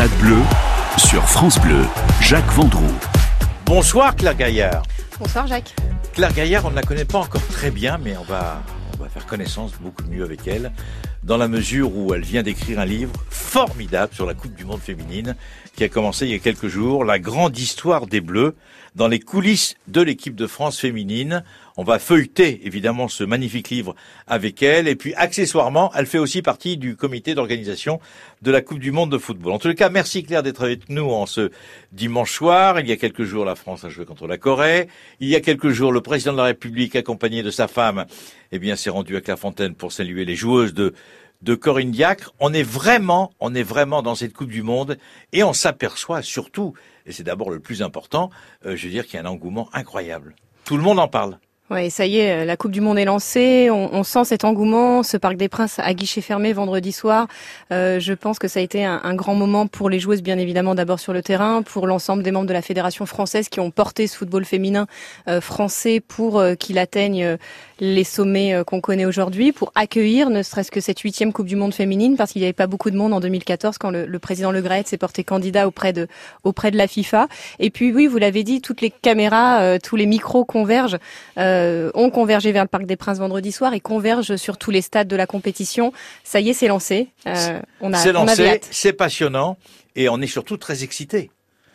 Stade 0.00 0.18
Bleu 0.18 0.38
sur 0.96 1.22
France 1.28 1.58
Bleu, 1.60 1.84
Jacques 2.22 2.50
Vendroux. 2.52 2.98
Bonsoir 3.66 4.16
Claire 4.16 4.34
Gaillard. 4.34 4.82
Bonsoir 5.18 5.46
Jacques. 5.46 5.74
Claire 6.14 6.32
Gaillard, 6.32 6.64
on 6.64 6.70
ne 6.70 6.76
la 6.76 6.82
connaît 6.82 7.04
pas 7.04 7.18
encore 7.18 7.46
très 7.48 7.70
bien, 7.70 7.98
mais 7.98 8.16
on 8.16 8.22
va, 8.22 8.62
on 8.94 9.02
va 9.02 9.10
faire 9.10 9.26
connaissance 9.26 9.72
beaucoup 9.78 10.04
mieux 10.04 10.24
avec 10.24 10.48
elle, 10.48 10.72
dans 11.22 11.36
la 11.36 11.48
mesure 11.48 11.94
où 11.94 12.14
elle 12.14 12.22
vient 12.22 12.42
d'écrire 12.42 12.80
un 12.80 12.86
livre 12.86 13.12
formidable 13.28 14.14
sur 14.14 14.24
la 14.24 14.32
Coupe 14.32 14.54
du 14.54 14.64
Monde 14.64 14.80
féminine, 14.80 15.36
qui 15.76 15.84
a 15.84 15.90
commencé 15.90 16.24
il 16.24 16.32
y 16.32 16.34
a 16.34 16.38
quelques 16.38 16.68
jours, 16.68 17.04
La 17.04 17.18
grande 17.18 17.58
histoire 17.58 18.06
des 18.06 18.22
Bleus, 18.22 18.56
dans 18.96 19.06
les 19.06 19.20
coulisses 19.20 19.74
de 19.86 20.00
l'équipe 20.00 20.34
de 20.34 20.46
France 20.46 20.78
féminine. 20.78 21.44
On 21.80 21.82
va 21.82 21.98
feuilleter 21.98 22.60
évidemment 22.66 23.08
ce 23.08 23.24
magnifique 23.24 23.70
livre 23.70 23.94
avec 24.26 24.62
elle. 24.62 24.86
Et 24.86 24.96
puis 24.96 25.14
accessoirement, 25.14 25.90
elle 25.94 26.04
fait 26.04 26.18
aussi 26.18 26.42
partie 26.42 26.76
du 26.76 26.94
comité 26.94 27.34
d'organisation 27.34 28.00
de 28.42 28.50
la 28.50 28.60
Coupe 28.60 28.80
du 28.80 28.92
Monde 28.92 29.10
de 29.10 29.16
football. 29.16 29.52
En 29.52 29.58
tout 29.58 29.72
cas, 29.72 29.88
merci 29.88 30.22
Claire 30.22 30.42
d'être 30.42 30.62
avec 30.62 30.90
nous 30.90 31.08
en 31.08 31.24
ce 31.24 31.50
dimanche 31.92 32.32
soir. 32.32 32.80
Il 32.80 32.86
y 32.86 32.92
a 32.92 32.98
quelques 32.98 33.24
jours, 33.24 33.46
la 33.46 33.54
France 33.54 33.82
a 33.84 33.88
joué 33.88 34.04
contre 34.04 34.26
la 34.26 34.36
Corée. 34.36 34.88
Il 35.20 35.28
y 35.28 35.34
a 35.34 35.40
quelques 35.40 35.70
jours, 35.70 35.90
le 35.90 36.02
président 36.02 36.32
de 36.32 36.36
la 36.36 36.44
République, 36.44 36.96
accompagné 36.96 37.42
de 37.42 37.50
sa 37.50 37.66
femme, 37.66 38.04
eh 38.52 38.58
bien, 38.58 38.76
s'est 38.76 38.90
rendu 38.90 39.16
à 39.16 39.22
Clairefontaine 39.22 39.74
pour 39.74 39.90
saluer 39.90 40.26
les 40.26 40.36
joueuses 40.36 40.74
de 40.74 40.92
de 41.40 41.54
Corinne 41.54 41.92
Diacre. 41.92 42.34
On 42.40 42.52
est 42.52 42.62
vraiment, 42.62 43.32
on 43.40 43.54
est 43.54 43.62
vraiment 43.62 44.02
dans 44.02 44.14
cette 44.14 44.34
Coupe 44.34 44.50
du 44.50 44.62
Monde 44.62 44.98
et 45.32 45.42
on 45.44 45.54
s'aperçoit 45.54 46.20
surtout, 46.20 46.74
et 47.06 47.12
c'est 47.12 47.22
d'abord 47.22 47.48
le 47.48 47.58
plus 47.58 47.80
important, 47.80 48.28
euh, 48.66 48.76
je 48.76 48.84
veux 48.84 48.92
dire 48.92 49.06
qu'il 49.06 49.14
y 49.14 49.22
a 49.22 49.22
un 49.22 49.30
engouement 49.30 49.70
incroyable. 49.72 50.36
Tout 50.64 50.76
le 50.76 50.82
monde 50.82 50.98
en 50.98 51.08
parle. 51.08 51.38
Ouais, 51.70 51.88
ça 51.88 52.04
y 52.04 52.18
est, 52.18 52.44
la 52.44 52.56
Coupe 52.56 52.72
du 52.72 52.80
Monde 52.80 52.98
est 52.98 53.04
lancée. 53.04 53.70
On, 53.70 54.02
sent 54.02 54.24
cet 54.24 54.44
engouement. 54.44 55.04
Ce 55.04 55.16
Parc 55.16 55.36
des 55.36 55.48
Princes 55.48 55.78
à 55.78 55.94
guichet 55.94 56.20
fermé 56.20 56.52
vendredi 56.52 56.90
soir. 56.90 57.28
Euh, 57.72 58.00
je 58.00 58.12
pense 58.12 58.40
que 58.40 58.48
ça 58.48 58.58
a 58.58 58.62
été 58.64 58.84
un, 58.84 59.14
grand 59.14 59.36
moment 59.36 59.68
pour 59.68 59.88
les 59.88 60.00
joueuses, 60.00 60.20
bien 60.20 60.36
évidemment, 60.36 60.74
d'abord 60.74 60.98
sur 60.98 61.12
le 61.12 61.22
terrain, 61.22 61.62
pour 61.62 61.86
l'ensemble 61.86 62.24
des 62.24 62.32
membres 62.32 62.48
de 62.48 62.52
la 62.52 62.62
fédération 62.62 63.06
française 63.06 63.48
qui 63.48 63.60
ont 63.60 63.70
porté 63.70 64.08
ce 64.08 64.16
football 64.16 64.44
féminin 64.44 64.88
euh, 65.28 65.40
français 65.40 66.00
pour 66.00 66.40
euh, 66.40 66.56
qu'il 66.56 66.76
atteigne 66.76 67.22
euh, 67.22 67.36
les 67.80 68.04
sommets 68.04 68.54
euh, 68.54 68.64
qu'on 68.64 68.80
connaît 68.80 69.06
aujourd'hui, 69.06 69.52
pour 69.52 69.72
accueillir 69.74 70.30
ne 70.30 70.42
serait-ce 70.42 70.70
que 70.70 70.80
cette 70.80 71.00
huitième 71.00 71.32
Coupe 71.32 71.46
du 71.46 71.56
Monde 71.56 71.74
féminine, 71.74 72.16
parce 72.16 72.32
qu'il 72.32 72.40
n'y 72.40 72.46
avait 72.46 72.52
pas 72.52 72.66
beaucoup 72.66 72.90
de 72.90 72.96
monde 72.96 73.12
en 73.12 73.20
2014 73.20 73.78
quand 73.78 73.90
le, 73.90 74.06
le 74.06 74.18
président 74.18 74.52
Le 74.52 74.60
Gret 74.60 74.84
s'est 74.86 74.98
porté 74.98 75.24
candidat 75.24 75.66
auprès 75.66 75.92
de 75.92 76.06
auprès 76.44 76.70
de 76.70 76.76
la 76.76 76.86
FIFA. 76.86 77.28
Et 77.58 77.70
puis 77.70 77.92
oui, 77.92 78.06
vous 78.06 78.18
l'avez 78.18 78.44
dit, 78.44 78.60
toutes 78.60 78.80
les 78.80 78.90
caméras, 78.90 79.62
euh, 79.62 79.78
tous 79.82 79.96
les 79.96 80.06
micros 80.06 80.44
convergent. 80.44 80.98
Euh, 81.38 81.90
ont 81.94 82.10
convergé 82.10 82.52
vers 82.52 82.64
le 82.64 82.68
Parc 82.68 82.84
des 82.84 82.96
Princes 82.96 83.18
vendredi 83.18 83.52
soir 83.52 83.74
et 83.74 83.80
convergent 83.80 84.36
sur 84.36 84.58
tous 84.58 84.70
les 84.70 84.82
stades 84.82 85.08
de 85.08 85.16
la 85.16 85.26
compétition. 85.26 85.92
Ça 86.24 86.40
y 86.40 86.50
est, 86.50 86.52
c'est 86.52 86.68
lancé. 86.68 87.08
Euh, 87.26 87.60
on 87.80 87.92
a, 87.92 87.96
c'est 87.96 88.12
lancé, 88.12 88.60
c'est 88.70 88.92
passionnant 88.92 89.56
et 89.96 90.08
on 90.08 90.20
est 90.20 90.26
surtout 90.26 90.56
très 90.56 90.84
excités. 90.84 91.30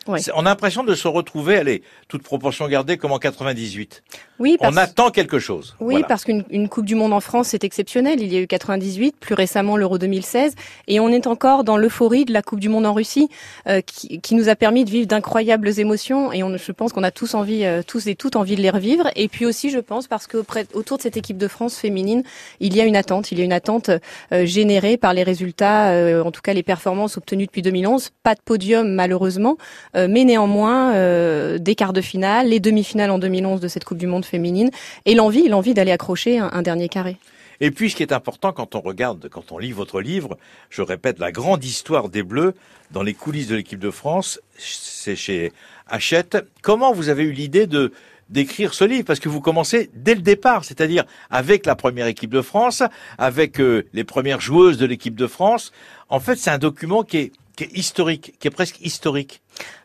Ouais. 0.08 0.20
On 0.36 0.42
a 0.42 0.50
l'impression 0.50 0.83
de 0.83 0.94
se 0.94 1.08
retrouver, 1.08 1.58
allez, 1.58 1.81
toute 2.08 2.22
proportion 2.22 2.67
gardée, 2.67 2.98
comme 2.98 3.11
en 3.11 3.17
98. 3.17 4.03
Oui, 4.39 4.58
parce... 4.59 4.73
on 4.73 4.78
attend 4.78 5.11
quelque 5.11 5.39
chose. 5.39 5.75
Oui, 5.80 5.95
voilà. 5.95 6.08
parce 6.08 6.23
qu'une 6.25 6.69
Coupe 6.69 6.86
du 6.86 6.95
Monde 6.95 7.14
en 7.14 7.19
France, 7.19 7.50
c'est 7.50 7.64
exceptionnel. 7.64 8.22
Il 8.22 8.33
y 8.33 8.38
a 8.38 8.42
eu 8.42 8.47
98, 8.47 9.16
plus 9.19 9.36
récemment 9.36 9.77
l'Euro 9.77 9.97
2016, 9.97 10.55
et 10.88 11.00
on 11.00 11.09
est 11.09 11.27
encore 11.27 11.64
dans 11.64 11.77
l'euphorie 11.77 12.25
de 12.25 12.33
la 12.33 12.42
Coupe 12.42 12.59
du 12.59 12.69
Monde 12.69 12.86
en 12.86 12.94
Russie, 12.94 13.30
euh, 13.67 13.81
qui, 13.81 14.19
qui, 14.19 14.36
nous 14.36 14.50
a 14.50 14.55
permis 14.55 14.86
de 14.86 14.89
vivre 14.89 15.08
d'incroyables 15.08 15.80
émotions, 15.80 16.33
et 16.33 16.44
on, 16.44 16.58
je 16.58 16.72
pense 16.72 16.92
qu'on 16.94 17.03
a 17.03 17.11
tous 17.11 17.33
envie, 17.33 17.66
euh, 17.66 17.81
tous 17.86 18.08
et 18.08 18.16
toutes 18.16 18.36
envie 18.36 18.55
de 18.55 18.61
les 18.61 18.69
revivre. 18.69 19.09
Et 19.16 19.27
puis 19.27 19.45
aussi, 19.45 19.69
je 19.69 19.80
pense, 19.80 20.08
parce 20.08 20.27
que 20.27 20.44
autour 20.73 20.97
de 20.97 21.03
cette 21.03 21.17
équipe 21.17 21.38
de 21.38 21.47
France 21.47 21.77
féminine, 21.77 22.23
il 22.59 22.75
y 22.75 22.81
a 22.81 22.86
une 22.86 22.95
attente. 22.95 23.31
Il 23.31 23.39
y 23.39 23.42
a 23.42 23.45
une 23.45 23.53
attente 23.53 23.89
euh, 24.31 24.45
générée 24.45 24.97
par 24.97 25.14
les 25.14 25.23
résultats, 25.23 25.92
euh, 25.92 26.23
en 26.23 26.31
tout 26.31 26.42
cas 26.42 26.53
les 26.53 26.64
performances 26.64 27.17
obtenues 27.17 27.45
depuis 27.45 27.61
2011. 27.61 28.11
Pas 28.23 28.36
de 28.36 28.42
podium 28.44 28.92
malheureusement, 28.92 29.58
euh, 29.95 30.08
mais 30.09 30.23
néanmoins 30.23 30.66
des 31.58 31.75
quarts 31.75 31.94
de 31.94 32.02
finale, 32.02 32.49
les 32.49 32.59
demi-finales 32.59 33.11
en 33.11 33.20
2011 33.20 33.59
de 33.59 33.67
cette 33.67 33.83
Coupe 33.83 33.97
du 33.97 34.08
Monde 34.08 34.24
féminine 34.25 34.71
et 35.05 35.15
l'envie, 35.15 35.47
l'envie 35.47 35.73
d'aller 35.73 35.91
accrocher 35.91 36.39
un, 36.39 36.61
dernier 36.61 36.89
carré. 36.89 37.17
Et 37.61 37.71
puis, 37.71 37.89
ce 37.89 37.95
qui 37.95 38.03
est 38.03 38.11
important 38.11 38.52
quand 38.52 38.75
on 38.75 38.81
regarde, 38.81 39.30
quand 39.30 39.52
on 39.52 39.58
lit 39.58 39.71
votre 39.71 40.02
livre, 40.02 40.37
je 40.69 40.81
répète, 40.81 41.19
la 41.19 41.31
grande 41.31 41.63
histoire 41.63 42.09
des 42.09 42.23
Bleus 42.23 42.53
dans 42.91 43.03
les 43.03 43.14
coulisses 43.14 43.47
de 43.47 43.55
l'équipe 43.55 43.80
de 43.80 43.91
France, 43.91 44.39
c'est 44.58 45.15
chez 45.15 45.53
Hachette. 45.87 46.37
Comment 46.61 46.93
vous 46.93 47.09
avez 47.09 47.23
eu 47.23 47.31
l'idée 47.31 47.67
de 47.67 47.91
d'écrire 48.30 48.73
ce 48.73 48.83
livre? 48.83 49.05
Parce 49.05 49.19
que 49.19 49.30
vous 49.30 49.39
commencez 49.39 49.89
dès 49.93 50.15
le 50.15 50.21
départ, 50.21 50.65
c'est-à-dire 50.65 51.05
avec 51.30 51.65
la 51.65 51.75
première 51.75 52.08
équipe 52.08 52.31
de 52.31 52.41
France, 52.41 52.83
avec 53.17 53.61
euh, 53.61 53.87
les 53.93 54.03
premières 54.03 54.41
joueuses 54.41 54.77
de 54.77 54.85
l'équipe 54.85 55.15
de 55.15 55.27
France. 55.27 55.71
En 56.09 56.19
fait, 56.19 56.35
c'est 56.35 56.49
un 56.49 56.58
document 56.58 57.03
qui 57.03 57.17
est 57.17 57.31
qui 57.55 57.64
est 57.64 57.77
historique, 57.77 58.33
qui 58.39 58.48
est 58.48 58.52
presque 58.52 58.80
historique. 58.82 59.42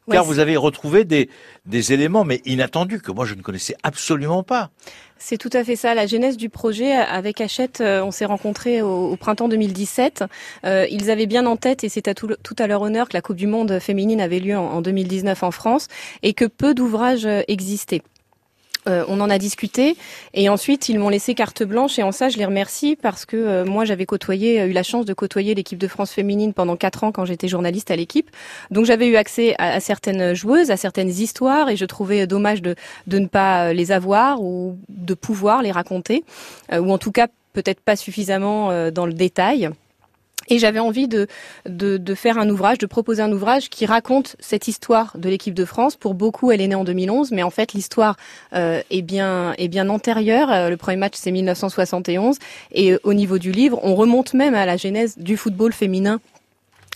Ouais, 0.07 0.17
car 0.17 0.25
vous 0.25 0.39
avez 0.39 0.57
retrouvé 0.57 1.05
des, 1.05 1.31
des 1.67 1.93
éléments, 1.93 2.25
mais 2.25 2.41
inattendus, 2.45 3.01
que 3.01 3.13
moi 3.13 3.25
je 3.25 3.35
ne 3.35 3.43
connaissais 3.43 3.77
absolument 3.83 4.43
pas. 4.43 4.71
C'est 5.19 5.37
tout 5.37 5.51
à 5.53 5.63
fait 5.63 5.77
ça. 5.77 5.95
La 5.95 6.07
genèse 6.07 6.37
du 6.37 6.49
projet 6.49 6.93
avec 6.93 7.41
Hachette, 7.41 7.81
euh, 7.81 8.03
on 8.03 8.11
s'est 8.11 8.25
rencontrés 8.25 8.83
au, 8.83 9.11
au, 9.11 9.17
printemps 9.17 9.49
2017. 9.49 10.25
Euh, 10.65 10.87
ils 10.91 11.11
avaient 11.11 11.27
bien 11.27 11.47
en 11.47 11.57
tête, 11.57 11.85
et 11.85 11.89
c'est 11.89 12.09
à 12.09 12.15
tout, 12.15 12.31
tout, 12.43 12.57
à 12.59 12.67
leur 12.67 12.83
honneur, 12.83 13.09
que 13.09 13.17
la 13.17 13.21
Coupe 13.21 13.37
du 13.37 13.47
Monde 13.47 13.79
féminine 13.79 14.21
avait 14.21 14.41
lieu 14.41 14.57
en, 14.57 14.67
en 14.67 14.81
2019 14.81 15.43
en 15.43 15.51
France 15.51 15.89
et 16.23 16.33
que 16.33 16.47
peu 16.47 16.75
d'ouvrages 16.75 17.29
existaient. 17.49 18.03
Euh, 18.89 19.05
on 19.09 19.21
en 19.21 19.29
a 19.29 19.39
discuté 19.39 19.97
et 20.33 20.49
ensuite 20.49 20.89
ils 20.89 20.99
m'ont 20.99 21.11
laissé 21.11 21.35
carte 21.35 21.63
blanche 21.63 21.99
et 21.99 22.03
en 22.03 22.13
ça 22.13 22.31
je 22.31 22.39
les 22.39 22.47
remercie 22.47 22.97
parce 22.97 23.27
que 23.27 23.37
euh, 23.37 23.65
moi 23.67 23.85
j'avais 23.85 24.07
côtoyé, 24.07 24.65
eu 24.65 24.73
la 24.73 24.83
chance 24.83 25.05
de 25.05 25.13
côtoyer 25.13 25.55
l'équipe 25.55 25.79
de 25.79 25.87
France 25.87 26.13
féminine 26.13 26.55
pendant 26.55 26.77
quatre 26.77 27.05
ans 27.05 27.13
quand 27.13 27.27
j'étais 27.27 27.47
journaliste 27.47 27.91
à 27.91 27.97
l'équipe. 27.97 28.31
Donc 28.71 28.87
j'avais 28.87 29.07
eu 29.09 29.17
accès 29.17 29.55
à, 29.59 29.75
à, 29.75 29.81
certaines 29.81 30.33
joueuses, 30.33 30.71
à 30.71 30.79
certaines 30.79 31.11
histoires 31.11 31.69
et 31.69 31.77
je 31.77 31.85
trouvais 31.85 32.27
dommage 32.27 32.63
de, 32.63 32.75
de 33.07 33.19
ne 33.19 33.27
pas 33.27 33.75
les 33.75 33.93
avoir 33.93 34.43
ou 34.43 34.79
de 34.89 35.13
pouvoir 35.15 35.63
les 35.63 35.73
raconter 35.73 36.25
euh, 36.73 36.79
ou 36.79 36.91
en 36.91 36.99
tout 36.99 37.13
cas 37.13 37.29
peut-être 37.53 37.81
pas 37.81 37.97
suffisamment 37.97 38.71
euh, 38.71 38.91
dans 38.91 39.07
le 39.07 39.13
détail. 39.13 39.71
Et 40.51 40.59
j'avais 40.59 40.81
envie 40.81 41.09
de, 41.09 41.29
de, 41.67 42.15
faire 42.15 42.39
un 42.39 42.51
ouvrage, 42.51 42.79
de 42.79 42.87
proposer 42.87 43.23
un 43.23 43.33
ouvrage 43.33 43.71
qui 43.71 43.87
raconte 43.87 44.37
cette 44.41 44.69
histoire 44.69 45.17
de 45.17 45.29
l'équipe 45.29 45.55
de 45.55 45.65
France. 45.65 45.97
Pour 45.97 46.15
beaucoup, 46.15 46.51
elle 46.51 46.61
est 46.61 46.69
née 46.69 46.75
en 46.75 46.85
2011, 46.85 47.31
mais 47.31 47.45
en 47.45 47.51
fait, 47.51 47.73
l'histoire 47.73 48.17
euh, 48.53 48.83
est 48.91 49.03
bien 49.03 49.55
est 49.59 49.69
bien 49.69 49.89
antérieure. 49.89 50.51
Euh, 50.51 50.69
le 50.69 50.77
premier 50.77 50.97
match, 50.97 51.15
c'est 51.17 51.31
1971, 51.31 52.39
et 52.73 52.93
euh, 52.93 52.99
au 53.05 53.15
niveau 53.15 53.39
du 53.39 53.53
livre, 53.53 53.79
on 53.83 53.95
remonte 53.95 54.35
même 54.35 54.55
à 54.55 54.67
la 54.67 54.77
genèse 54.77 55.17
du 55.19 55.37
football 55.37 55.73
féminin 55.73 56.21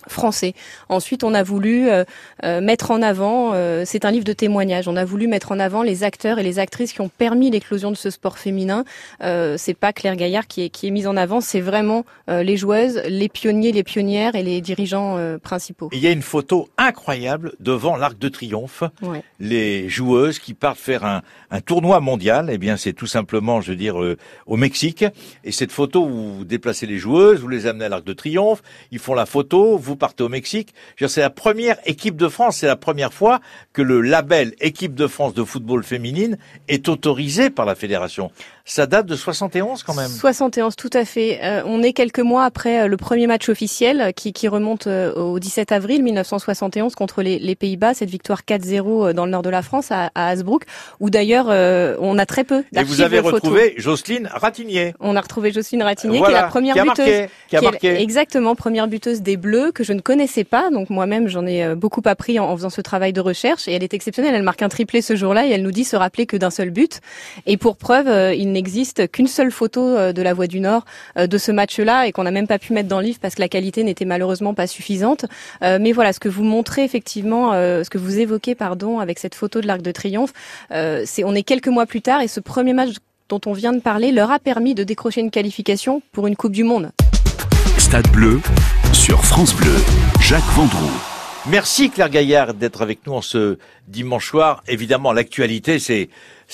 français. 0.08 0.54
Ensuite, 0.88 1.24
on 1.24 1.34
a 1.34 1.42
voulu 1.42 1.88
euh, 1.88 2.04
euh, 2.44 2.60
mettre 2.60 2.90
en 2.90 3.02
avant, 3.02 3.52
euh, 3.54 3.82
c'est 3.84 4.04
un 4.04 4.10
livre 4.10 4.24
de 4.24 4.32
témoignages, 4.32 4.88
on 4.88 4.96
a 4.96 5.04
voulu 5.04 5.26
mettre 5.26 5.52
en 5.52 5.58
avant 5.58 5.82
les 5.82 6.04
acteurs 6.04 6.38
et 6.38 6.42
les 6.42 6.58
actrices 6.58 6.92
qui 6.92 7.00
ont 7.00 7.08
permis 7.08 7.50
l'éclosion 7.50 7.90
de 7.90 7.96
ce 7.96 8.10
sport 8.10 8.38
féminin. 8.38 8.84
Euh, 9.22 9.56
c'est 9.58 9.74
pas 9.74 9.92
Claire 9.92 10.16
Gaillard 10.16 10.46
qui 10.46 10.64
est, 10.64 10.68
qui 10.68 10.86
est 10.86 10.90
mise 10.90 11.06
en 11.06 11.16
avant, 11.16 11.40
c'est 11.40 11.60
vraiment 11.60 12.04
euh, 12.28 12.42
les 12.42 12.56
joueuses, 12.56 13.00
les 13.06 13.28
pionniers, 13.28 13.72
les 13.72 13.84
pionnières 13.84 14.34
et 14.34 14.42
les 14.42 14.60
dirigeants 14.60 15.16
euh, 15.16 15.38
principaux. 15.38 15.88
Il 15.92 16.00
y 16.00 16.06
a 16.06 16.10
une 16.10 16.22
photo 16.22 16.68
incroyable 16.78 17.52
devant 17.60 17.96
l'Arc 17.96 18.18
de 18.18 18.28
Triomphe. 18.28 18.82
Ouais. 19.02 19.22
Les 19.40 19.88
joueuses 19.88 20.38
qui 20.38 20.54
partent 20.54 20.78
faire 20.78 21.04
un, 21.04 21.22
un 21.50 21.60
tournoi 21.60 22.00
mondial, 22.00 22.48
eh 22.50 22.58
bien 22.58 22.76
c'est 22.76 22.92
tout 22.92 23.06
simplement, 23.06 23.60
je 23.60 23.70
veux 23.70 23.76
dire, 23.76 23.96
au 24.46 24.56
Mexique. 24.56 25.04
Et 25.44 25.52
cette 25.52 25.72
photo, 25.72 26.06
vous 26.06 26.44
déplacez 26.44 26.86
les 26.86 26.98
joueuses, 26.98 27.40
vous 27.40 27.48
les 27.48 27.66
amenez 27.66 27.84
à 27.86 27.88
l'Arc 27.88 28.04
de 28.04 28.12
Triomphe, 28.12 28.62
ils 28.90 28.98
font 28.98 29.14
la 29.14 29.26
photo, 29.26 29.76
vous 29.76 29.93
vous 29.94 29.98
partez 29.98 30.24
au 30.24 30.28
Mexique. 30.28 30.74
C'est 31.06 31.20
la 31.20 31.30
première 31.30 31.76
équipe 31.86 32.16
de 32.16 32.28
France, 32.28 32.58
c'est 32.58 32.66
la 32.66 32.74
première 32.74 33.12
fois 33.12 33.40
que 33.72 33.80
le 33.80 34.00
label 34.00 34.54
équipe 34.60 34.94
de 34.94 35.06
France 35.06 35.34
de 35.34 35.44
football 35.44 35.84
féminine 35.84 36.36
est 36.66 36.88
autorisé 36.88 37.48
par 37.48 37.64
la 37.64 37.76
fédération. 37.76 38.32
Ça 38.66 38.86
date 38.86 39.04
de 39.04 39.14
71 39.14 39.82
quand 39.82 39.92
même. 39.92 40.08
71, 40.08 40.74
tout 40.74 40.88
à 40.94 41.04
fait. 41.04 41.38
Euh, 41.42 41.62
on 41.66 41.82
est 41.82 41.92
quelques 41.92 42.20
mois 42.20 42.44
après 42.44 42.80
euh, 42.80 42.86
le 42.86 42.96
premier 42.96 43.26
match 43.26 43.50
officiel 43.50 44.14
qui, 44.16 44.32
qui 44.32 44.48
remonte 44.48 44.86
euh, 44.86 45.12
au 45.12 45.38
17 45.38 45.70
avril 45.70 46.02
1971 46.02 46.94
contre 46.94 47.20
les, 47.20 47.38
les 47.38 47.56
Pays-Bas, 47.56 47.92
cette 47.92 48.08
victoire 48.08 48.40
4-0 48.48 49.12
dans 49.12 49.26
le 49.26 49.32
nord 49.32 49.42
de 49.42 49.50
la 49.50 49.60
France 49.60 49.90
à, 49.90 50.10
à 50.14 50.28
Hasbrook, 50.28 50.62
où 50.98 51.10
d'ailleurs 51.10 51.48
euh, 51.50 51.96
on 52.00 52.18
a 52.18 52.24
très 52.24 52.42
peu 52.42 52.64
Et 52.74 52.82
vous 52.84 53.02
avez 53.02 53.18
retrouvé 53.18 53.74
Jocelyne 53.76 54.30
Ratignier. 54.32 54.94
On 54.98 55.14
a 55.14 55.20
retrouvé 55.20 55.52
Jocelyne 55.52 55.82
Ratignier, 55.82 56.20
voilà, 56.20 56.32
qui 56.32 56.38
est 56.38 56.42
la 56.42 56.48
première 56.48 56.74
qui 56.74 56.80
a 56.80 56.84
buteuse. 56.84 57.06
Marqué, 57.06 57.28
qui 57.48 57.56
a 57.56 57.58
qui 57.58 57.64
marqué. 57.66 57.86
Est, 57.88 58.02
exactement, 58.02 58.54
première 58.54 58.88
buteuse 58.88 59.20
des 59.20 59.36
Bleus, 59.36 59.72
que 59.72 59.84
je 59.84 59.92
ne 59.92 60.00
connaissais 60.00 60.44
pas. 60.44 60.70
Donc 60.70 60.88
moi-même, 60.88 61.28
j'en 61.28 61.44
ai 61.46 61.74
beaucoup 61.74 62.02
appris 62.06 62.38
en, 62.38 62.48
en, 62.48 62.56
faisant 62.56 62.70
ce 62.70 62.80
travail 62.80 63.12
de 63.12 63.20
recherche. 63.20 63.68
Et 63.68 63.72
elle 63.72 63.82
est 63.82 63.92
exceptionnelle. 63.92 64.34
Elle 64.34 64.42
marque 64.42 64.62
un 64.62 64.70
triplé 64.70 65.02
ce 65.02 65.16
jour-là 65.16 65.46
et 65.46 65.50
elle 65.50 65.62
nous 65.62 65.70
dit 65.70 65.84
se 65.84 65.96
rappeler 65.96 66.24
que 66.24 66.38
d'un 66.38 66.48
seul 66.48 66.70
but. 66.70 67.02
Et 67.44 67.58
pour 67.58 67.76
preuve, 67.76 68.08
il 68.34 68.53
n'existe 68.54 69.10
qu'une 69.10 69.26
seule 69.26 69.50
photo 69.50 70.12
de 70.12 70.22
la 70.22 70.34
Voix 70.34 70.46
du 70.46 70.60
Nord 70.60 70.84
de 71.16 71.38
ce 71.38 71.52
match-là 71.52 72.06
et 72.06 72.12
qu'on 72.12 72.24
n'a 72.24 72.30
même 72.30 72.46
pas 72.46 72.58
pu 72.58 72.72
mettre 72.72 72.88
dans 72.88 73.00
le 73.00 73.06
livre 73.06 73.18
parce 73.20 73.34
que 73.34 73.40
la 73.40 73.48
qualité 73.48 73.84
n'était 73.84 74.04
malheureusement 74.04 74.54
pas 74.54 74.66
suffisante. 74.66 75.26
Mais 75.60 75.92
voilà, 75.92 76.12
ce 76.12 76.20
que 76.20 76.28
vous 76.28 76.44
montrez 76.44 76.84
effectivement, 76.84 77.52
ce 77.52 77.88
que 77.88 77.98
vous 77.98 78.18
évoquez, 78.18 78.54
pardon, 78.54 78.98
avec 78.98 79.18
cette 79.18 79.34
photo 79.34 79.60
de 79.60 79.66
l'Arc 79.66 79.82
de 79.82 79.92
Triomphe, 79.92 80.32
c'est 80.70 81.24
on 81.24 81.34
est 81.34 81.42
quelques 81.42 81.68
mois 81.68 81.86
plus 81.86 82.02
tard 82.02 82.22
et 82.22 82.28
ce 82.28 82.40
premier 82.40 82.72
match 82.72 82.94
dont 83.28 83.40
on 83.46 83.52
vient 83.52 83.72
de 83.72 83.80
parler 83.80 84.12
leur 84.12 84.30
a 84.30 84.38
permis 84.38 84.74
de 84.74 84.84
décrocher 84.84 85.20
une 85.20 85.30
qualification 85.30 86.02
pour 86.12 86.26
une 86.26 86.36
Coupe 86.36 86.52
du 86.52 86.64
Monde. 86.64 86.90
Stade 87.78 88.10
bleu 88.10 88.40
sur 88.92 89.24
France 89.24 89.54
Bleu, 89.54 89.74
Jacques 90.20 90.42
Vendroux. 90.54 91.13
Merci 91.50 91.90
Claire 91.90 92.08
Gaillard 92.08 92.54
d'être 92.54 92.80
avec 92.80 93.06
nous 93.06 93.12
en 93.12 93.20
ce 93.20 93.58
dimanche 93.86 94.30
soir. 94.30 94.62
Évidemment, 94.66 95.12
l'actualité, 95.12 95.78
c'est 95.78 96.08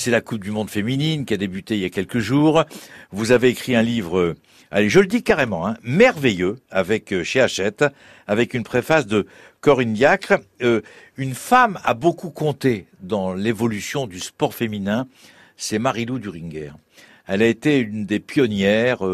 la 0.07 0.21
Coupe 0.21 0.43
du 0.43 0.51
Monde 0.51 0.69
féminine 0.69 1.25
qui 1.25 1.33
a 1.33 1.37
débuté 1.37 1.77
il 1.77 1.81
y 1.81 1.85
a 1.85 1.91
quelques 1.91 2.19
jours. 2.19 2.65
Vous 3.13 3.31
avez 3.31 3.51
écrit 3.51 3.77
un 3.77 3.83
livre, 3.83 4.19
euh, 4.19 4.37
allez, 4.73 4.89
je 4.89 4.99
le 4.99 5.07
dis 5.07 5.23
carrément, 5.23 5.65
hein, 5.65 5.77
merveilleux, 5.85 6.59
avec 6.73 7.13
euh, 7.13 7.23
chez 7.23 7.41
Hachette, 7.41 7.85
avec 8.27 8.53
une 8.53 8.65
préface 8.65 9.07
de 9.07 9.29
Corinne 9.61 9.93
Diacre. 9.93 10.41
Euh, 10.61 10.81
une 11.17 11.35
femme 11.35 11.79
a 11.85 11.95
beaucoup 11.95 12.31
compté 12.31 12.87
dans 13.01 13.33
l'évolution 13.33 14.09
du 14.09 14.19
sport 14.19 14.55
féminin. 14.55 15.07
C'est 15.57 15.79
Marilou 15.79 16.19
Duringer. 16.19 16.73
Elle 17.29 17.43
a 17.43 17.47
été 17.47 17.79
une 17.79 18.07
des 18.07 18.19
pionnières, 18.19 19.05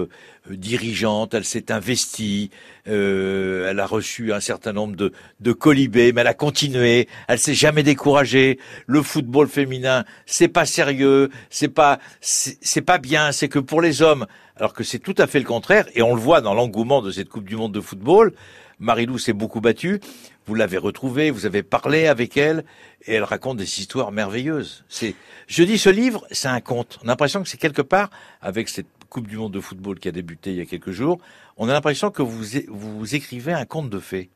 dirigeante, 0.50 1.34
elle 1.34 1.44
s'est 1.44 1.72
investie, 1.72 2.50
euh, 2.88 3.70
elle 3.70 3.80
a 3.80 3.86
reçu 3.86 4.32
un 4.32 4.40
certain 4.40 4.72
nombre 4.72 4.96
de, 4.96 5.12
de 5.40 5.52
colibés, 5.52 6.12
mais 6.12 6.20
elle 6.20 6.26
a 6.26 6.34
continué, 6.34 7.08
elle 7.28 7.38
s'est 7.38 7.54
jamais 7.54 7.82
découragée. 7.82 8.58
Le 8.86 9.02
football 9.02 9.48
féminin, 9.48 10.04
c'est 10.26 10.48
pas 10.48 10.66
sérieux, 10.66 11.30
c'est 11.50 11.68
pas, 11.68 11.98
c'est 12.20 12.82
pas 12.82 12.98
bien, 12.98 13.32
c'est 13.32 13.48
que 13.48 13.58
pour 13.58 13.80
les 13.80 14.02
hommes, 14.02 14.26
alors 14.56 14.72
que 14.72 14.84
c'est 14.84 14.98
tout 14.98 15.14
à 15.18 15.26
fait 15.26 15.38
le 15.38 15.44
contraire, 15.44 15.86
et 15.94 16.02
on 16.02 16.14
le 16.14 16.20
voit 16.20 16.40
dans 16.40 16.54
l'engouement 16.54 17.02
de 17.02 17.10
cette 17.10 17.28
Coupe 17.28 17.44
du 17.44 17.56
Monde 17.56 17.72
de 17.72 17.80
football. 17.80 18.32
Marilou 18.78 19.18
s'est 19.18 19.32
beaucoup 19.32 19.62
battue. 19.62 20.00
Vous 20.46 20.54
l'avez 20.54 20.76
retrouvée, 20.76 21.30
vous 21.30 21.46
avez 21.46 21.62
parlé 21.62 22.06
avec 22.06 22.36
elle, 22.36 22.64
et 23.06 23.14
elle 23.14 23.24
raconte 23.24 23.56
des 23.56 23.80
histoires 23.80 24.12
merveilleuses. 24.12 24.84
C'est, 24.88 25.14
je 25.46 25.62
dis, 25.62 25.78
ce 25.78 25.88
livre, 25.88 26.26
c'est 26.30 26.48
un 26.48 26.60
conte. 26.60 26.98
On 27.02 27.06
a 27.06 27.12
l'impression 27.12 27.42
que 27.42 27.48
c'est 27.48 27.56
quelque 27.56 27.82
part, 27.82 28.10
avec 28.40 28.68
cette 28.68 28.86
Coupe 29.08 29.26
du 29.28 29.36
Monde 29.36 29.52
de 29.52 29.60
football 29.60 29.98
qui 29.98 30.08
a 30.08 30.12
débuté 30.12 30.50
il 30.50 30.56
y 30.56 30.60
a 30.60 30.66
quelques 30.66 30.90
jours, 30.90 31.18
on 31.56 31.68
a 31.68 31.72
l'impression 31.72 32.10
que 32.10 32.22
vous, 32.22 33.14
écrivez 33.14 33.52
un 33.52 33.64
conte 33.64 33.90
de 33.90 33.98
fées. 33.98 34.30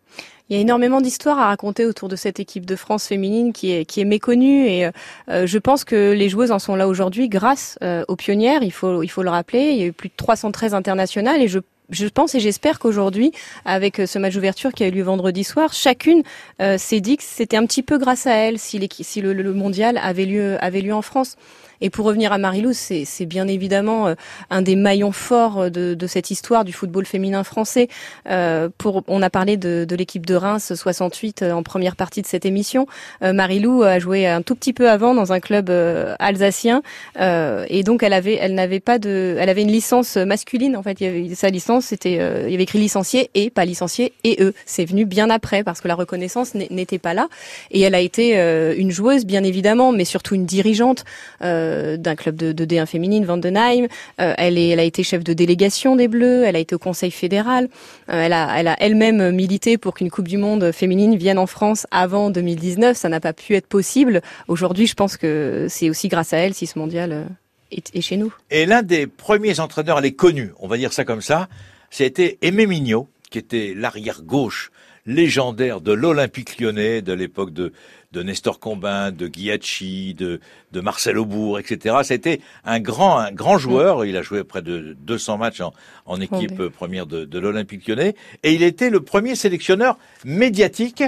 Il 0.49 0.57
y 0.57 0.59
a 0.59 0.63
énormément 0.63 1.01
d'histoires 1.01 1.39
à 1.39 1.47
raconter 1.47 1.87
autour 1.87 2.09
de 2.09 2.17
cette 2.17 2.41
équipe 2.41 2.67
de 2.67 2.77
France 2.77 3.07
féminine 3.07 3.53
qui 3.53 3.71
est, 3.71 4.05
méconnue 4.05 4.67
et 4.67 4.91
euh, 5.29 5.47
je 5.47 5.59
pense 5.59 5.85
que 5.85 6.13
les 6.13 6.29
joueuses 6.29 6.51
en 6.51 6.59
sont 6.59 6.75
là 6.75 6.89
aujourd'hui 6.89 7.29
grâce 7.29 7.79
euh, 7.83 8.05
aux 8.09 8.17
pionnières, 8.17 8.63
il 8.63 8.73
faut, 8.73 9.03
il 9.03 9.09
faut 9.09 9.23
le 9.23 9.31
rappeler. 9.31 9.71
Il 9.71 9.79
y 9.79 9.83
a 9.83 9.87
eu 9.87 9.93
plus 9.93 10.09
de 10.09 10.15
313 10.17 10.75
internationales 10.75 11.41
et 11.41 11.49
je 11.49 11.61
je 11.91 12.07
pense 12.07 12.35
et 12.35 12.41
j'espère 12.41 12.79
qu'aujourd'hui, 12.79 13.33
avec 13.65 14.01
euh, 14.01 14.07
ce 14.07 14.19
match 14.19 14.35
d'ouverture 14.35 14.73
qui 14.73 14.85
a 14.85 14.89
eu 14.89 14.91
lieu 14.91 15.03
vendredi 15.03 15.45
soir, 15.45 15.73
chacune 15.73 16.23
euh, 16.61 16.79
s'est 16.79 17.01
dit 17.01 17.17
que 17.17 17.23
c'était 17.25 17.57
un 17.57 17.67
petit 17.67 17.83
peu 17.83 17.99
grâce 17.99 18.27
à 18.27 18.35
elle 18.35 18.59
si, 18.59 18.79
le, 18.79 19.53
mondial 19.53 19.99
avait 20.03 20.25
lieu, 20.27 20.59
en 20.93 21.03
France. 21.03 21.37
Et 21.83 21.89
pour 21.89 22.05
revenir 22.05 22.31
à 22.31 22.37
Marilou, 22.37 22.73
c'est 22.75 23.25
bien 23.25 23.49
évidemment 23.49 24.09
euh, 24.09 24.15
un 24.51 24.61
des 24.61 24.77
maillons 24.77 25.13
forts 25.13 25.71
de, 25.71 25.97
cette 26.07 26.31
histoire 26.31 26.65
du 26.65 26.75
football 26.75 27.07
féminin 27.07 27.43
français. 27.43 27.89
On 28.27 29.23
a 29.23 29.31
parlé 29.31 29.57
de, 29.57 29.87
de 29.89 29.97
l'équipe 29.97 30.27
de 30.27 30.35
Reims 30.35 30.75
68 30.75 31.45
en 31.45 31.63
première 31.63 31.97
partie 31.97 32.21
de 32.21 32.27
cette 32.27 32.45
émission. 32.45 32.87
Euh, 33.23 33.33
Marilou 33.33 33.83
a 33.83 33.99
joué 33.99 34.27
un 34.27 34.43
tout 34.43 34.55
petit 34.55 34.75
peu 34.75 34.91
avant 34.91 35.15
dans 35.15 35.33
un 35.33 35.41
club 35.41 35.71
alsacien 36.19 36.83
et 37.19 37.83
donc 37.83 38.03
elle 38.03 38.13
avait, 38.13 38.35
elle 38.35 38.55
n'avait 38.55 38.81
pas 38.81 38.99
de, 38.99 39.37
elle 39.39 39.49
avait 39.49 39.63
une 39.63 39.73
licence 39.73 40.17
masculine 40.17 40.77
en 40.77 40.83
fait. 40.83 41.01
Il 41.01 41.05
y 41.05 41.07
avait, 41.07 41.35
sa 41.35 41.49
licence 41.49 41.80
c'était, 41.81 42.15
il 42.15 42.51
y 42.51 42.55
avait 42.55 42.63
écrit 42.63 42.79
licencié 42.79 43.31
et 43.35 43.51
pas 43.51 43.65
licencié 43.65 44.13
et 44.25 44.43
eux. 44.43 44.55
C'est 44.67 44.85
venu 44.85 45.05
bien 45.05 45.31
après 45.31 45.65
parce 45.65 45.81
que 45.81 45.89
la 45.89 45.95
reconnaissance 45.95 46.55
n'était 46.55 46.99
pas 46.99 47.15
là 47.15 47.29
et 47.71 47.81
elle 47.81 47.95
a 47.95 48.01
été 48.01 48.35
une 48.77 48.91
joueuse 48.91 49.25
bien 49.27 49.45
évidemment, 49.45 49.93
mais 49.93 50.05
surtout 50.05 50.35
une 50.35 50.47
dirigeante. 50.47 51.05
Euh, 51.43 51.97
d'un 51.97 52.17
club 52.17 52.37
de, 52.37 52.53
de 52.53 52.65
D1 52.65 52.87
féminine, 52.87 53.25
Vandenheim. 53.25 53.87
Euh, 54.21 54.35
elle, 54.39 54.59
est, 54.59 54.69
elle 54.69 54.81
a 54.81 54.85
été 54.85 55.03
chef 55.03 55.25
de 55.25 55.33
délégation 55.33 55.97
des 55.97 56.09
Bleus. 56.09 56.45
Elle 56.45 56.57
a 56.57 56.59
été 56.59 56.75
au 56.75 56.79
Conseil 56.79 57.11
fédéral. 57.11 57.69
Euh, 58.11 58.23
elle 58.23 58.33
a, 58.33 58.59
elle 58.59 58.69
a 58.69 58.77
elle-même 58.81 59.31
milité 59.33 59.79
pour 59.79 59.95
qu'une 59.95 60.11
Coupe 60.11 60.29
du 60.29 60.39
Monde 60.39 60.73
féminine 60.73 61.17
vienne 61.17 61.39
en 61.39 61.47
France 61.47 61.87
avant 61.91 62.31
2019. 62.31 62.97
Ça 62.97 63.09
n'a 63.09 63.21
pas 63.21 63.33
pu 63.33 63.55
être 63.55 63.67
possible. 63.67 64.23
Aujourd'hui, 64.49 64.87
je 64.87 64.95
pense 64.95 65.17
que 65.17 65.67
c'est 65.69 65.91
aussi 65.91 66.09
grâce 66.09 66.33
à 66.33 66.39
elle 66.39 66.55
si 66.55 66.67
ce 66.67 66.79
mondial 66.79 67.27
est, 67.71 68.01
chez 68.01 68.17
nous. 68.17 68.35
Et 68.51 68.67
l'un 68.67 68.83
des 68.83 69.07
premiers 69.07 69.61
entraîneurs, 69.61 69.99
elle 69.99 70.05
est 70.05 70.13
connue, 70.13 70.53
on 70.59 70.69
va 70.69 70.77
dire 70.77 70.93
ça 70.93 71.05
comme 71.05 71.23
ça, 71.23 71.49
c'était 71.91 72.39
Aimé 72.43 72.67
Mignot, 72.67 73.09
qui 73.31 73.39
était 73.39 73.75
l'arrière 73.77 74.23
gauche 74.23 74.71
légendaire 75.07 75.81
de 75.81 75.93
l'Olympique 75.93 76.61
lyonnais 76.61 77.03
de 77.03 77.13
l'époque 77.13 77.53
de, 77.53 77.73
de 78.13 78.23
Nestor 78.23 78.61
Combin, 78.61 79.11
de 79.11 79.29
Ghiacci, 79.29 80.15
de, 80.15 80.41
de 80.73 80.81
Marcel 80.81 81.19
Aubourg, 81.19 81.59
etc. 81.59 81.97
C'était 82.03 82.41
un 82.65 82.81
grand, 82.81 83.19
un 83.19 83.33
grand 83.33 83.59
joueur. 83.59 84.05
Il 84.05 84.17
a 84.17 84.23
joué 84.23 84.45
près 84.45 84.63
de 84.63 84.97
200 85.01 85.39
matchs 85.39 85.61
en, 85.61 85.73
en 86.07 86.21
équipe 86.21 86.69
première 86.69 87.07
de, 87.07 87.25
de 87.25 87.39
l'Olympique 87.39 87.89
lyonnais. 87.89 88.15
Et 88.43 88.53
il 88.53 88.63
était 88.63 88.91
le 88.91 89.01
premier 89.01 89.35
sélectionneur 89.35 89.99
médiatique. 90.25 91.03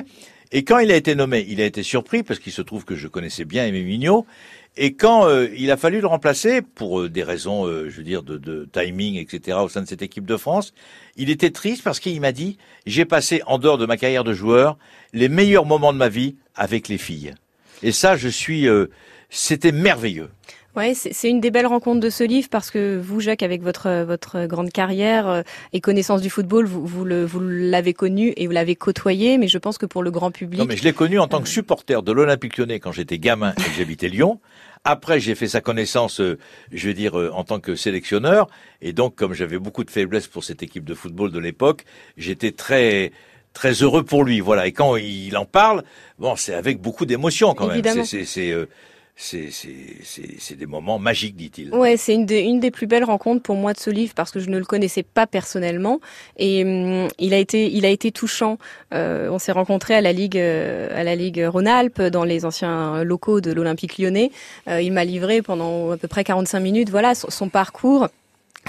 Et 0.55 0.65
quand 0.65 0.79
il 0.79 0.93
a 0.93 0.97
été 0.97 1.15
nommé, 1.15 1.47
il 1.49 1.61
a 1.63 1.65
été 1.65 1.83
surpris 1.83 2.23
parce 2.23 2.39
qu'il 2.39 2.53
se 2.53 2.61
trouve 2.61 2.85
que 2.85 2.95
je 2.95 3.09
connaissais 3.09 3.47
bien 3.47 3.67
Aimé 3.67 3.83
Mignot. 3.83 4.27
Et 4.77 4.95
quand 4.95 5.27
euh, 5.27 5.49
il 5.57 5.71
a 5.71 5.77
fallu 5.77 6.01
le 6.01 6.07
remplacer, 6.07 6.63
pour 6.63 7.01
euh, 7.01 7.09
des 7.09 7.23
raisons, 7.23 7.67
euh, 7.67 7.89
je 7.89 7.97
veux 7.97 8.03
dire, 8.03 8.23
de, 8.23 8.37
de, 8.37 8.69
timing, 8.71 9.17
etc., 9.17 9.59
au 9.63 9.69
sein 9.69 9.83
de 9.83 9.89
cette 9.89 10.03
équipe 10.03 10.27
de 10.27 10.37
France, 10.37 10.73
il 11.17 11.31
était 11.31 11.51
triste 11.51 11.83
parce 11.83 12.01
qu'il 12.01 12.21
m'a 12.21 12.33
dit, 12.33 12.59
j'ai 12.87 13.05
passé, 13.05 13.43
en 13.47 13.59
dehors 13.59 13.79
de 13.79 13.87
ma 13.87 13.97
carrière 13.97 14.25
de 14.25 14.35
joueur, 14.35 14.79
les 15.13 15.29
meilleurs 15.29 15.67
moments 15.67 15.93
de 15.93 15.99
ma 15.99 16.09
vie 16.09 16.37
avec 16.55 16.89
les 16.89 16.99
filles. 16.99 17.35
Et 17.83 17.93
ça, 17.93 18.17
je 18.17 18.29
suis, 18.29 18.67
c'était 19.29 19.73
merveilleux. 19.73 20.31
Ouais, 20.75 20.95
c'est 20.95 21.29
une 21.29 21.41
des 21.41 21.51
belles 21.51 21.67
rencontres 21.67 22.01
de 22.01 22.11
ce 22.11 22.25
livre 22.25 22.49
parce 22.51 22.71
que 22.71 22.99
vous, 22.99 23.21
Jacques, 23.21 23.43
avec 23.43 23.63
votre 23.63 24.05
votre 24.05 24.47
grande 24.47 24.71
carrière 24.71 25.45
et 25.73 25.81
connaissance 25.81 26.23
du 26.23 26.31
football, 26.31 26.65
vous 26.65 26.87
vous 26.87 27.05
le 27.05 27.25
vous 27.25 27.41
l'avez 27.41 27.93
connu 27.93 28.33
et 28.37 28.47
vous 28.47 28.53
l'avez 28.53 28.75
côtoyé, 28.75 29.37
mais 29.37 29.49
je 29.49 29.59
pense 29.59 29.77
que 29.77 29.87
pour 29.87 30.03
le 30.03 30.11
grand 30.11 30.31
public. 30.31 30.61
Non, 30.61 30.67
mais 30.67 30.77
je 30.77 30.85
l'ai 30.85 30.95
connu 30.95 31.19
en 31.19 31.29
tant 31.29 31.43
que 31.43 31.49
supporter 31.49 32.03
de 32.03 32.13
l'Olympique 32.13 32.57
Lyonnais 32.57 32.81
quand 32.81 32.93
j'étais 32.93 33.19
gamin 33.19 33.53
et 33.53 33.63
que 33.63 33.77
j'habitais 33.77 34.09
Lyon. 34.09 34.41
Après, 34.85 35.21
j'ai 35.21 35.37
fait 35.37 35.47
sa 35.47 35.61
connaissance, 35.61 36.21
euh, 36.21 36.39
je 36.73 36.89
veux 36.89 36.95
dire, 36.95 37.19
euh, 37.19 37.31
en 37.33 37.45
tant 37.45 37.61
que 37.61 37.77
sélectionneur. 37.77 38.49
Et 38.81 38.93
donc, 38.93 39.15
comme 39.15 39.33
j'avais 39.33 39.59
beaucoup 39.59 39.85
de 39.85 39.91
faiblesse 39.91 40.27
pour 40.27 40.43
cette 40.43 40.63
équipe 40.63 40.85
de 40.85 40.95
football 40.95 41.31
de 41.31 41.39
l'époque, 41.39 41.85
j'étais 42.17 42.51
très 42.51 43.13
très 43.53 43.75
heureux 43.75 44.03
pour 44.03 44.25
lui. 44.25 44.41
Voilà. 44.41 44.67
Et 44.67 44.73
quand 44.73 44.97
il 44.97 45.37
en 45.37 45.45
parle, 45.45 45.85
bon, 46.19 46.35
c'est 46.37 46.55
avec 46.55 46.81
beaucoup 46.81 47.07
d'émotion 47.07 47.55
quand 47.55 47.69
même. 47.69 48.05
C'est 48.05 48.51
euh, 48.51 48.67
c'est 49.15 50.57
des 50.57 50.67
moments 50.67 50.99
magiques, 50.99 51.37
dit-il. 51.37 51.73
Ouais, 51.75 51.97
c'est 51.97 52.15
une 52.15 52.27
des, 52.27 52.71
plus 52.71 52.87
belles 52.87 53.05
rencontres 53.05 53.43
pour 53.43 53.57
moi 53.57 53.73
de 53.73 53.79
ce 53.79 53.91
livre 53.91 54.15
parce 54.15 54.31
que 54.31 54.41
je 54.41 54.49
ne 54.49 54.59
le 54.59 54.65
connaissais 54.65 55.03
pas 55.03 55.27
personnellement 55.27 56.01
et 56.39 56.65
hum, 56.65 57.09
il 57.19 57.35
a 57.35 57.39
été 57.39 57.71
il 57.71 57.85
a 57.85 57.89
été 57.89 58.11
touchant. 58.11 58.59
Euh, 58.95 59.29
on 59.31 59.39
s'est 59.39 59.53
rencontrés 59.53 59.95
à 59.95 60.01
la 60.01 60.13
ligue 60.13 60.39
euh, 60.39 60.89
à 60.99 61.05
la 61.05 61.15
ligue 61.15 61.45
Rhône-Alpes 61.47 62.03
dans 62.03 62.25
les 62.25 62.45
anciens 62.45 63.05
locaux 63.05 63.41
de 63.41 63.53
l'Olympique 63.53 63.99
Lyonnais. 63.99 64.31
Euh, 64.69 64.81
il 64.81 64.93
m'a 64.93 65.05
livré 65.05 65.43
pendant 65.43 65.91
à 65.91 65.97
peu 65.97 66.09
près 66.09 66.25
45 66.25 66.61
minutes, 66.61 66.91
voilà 66.91 67.15
son 67.15 67.49
parcours 67.49 68.09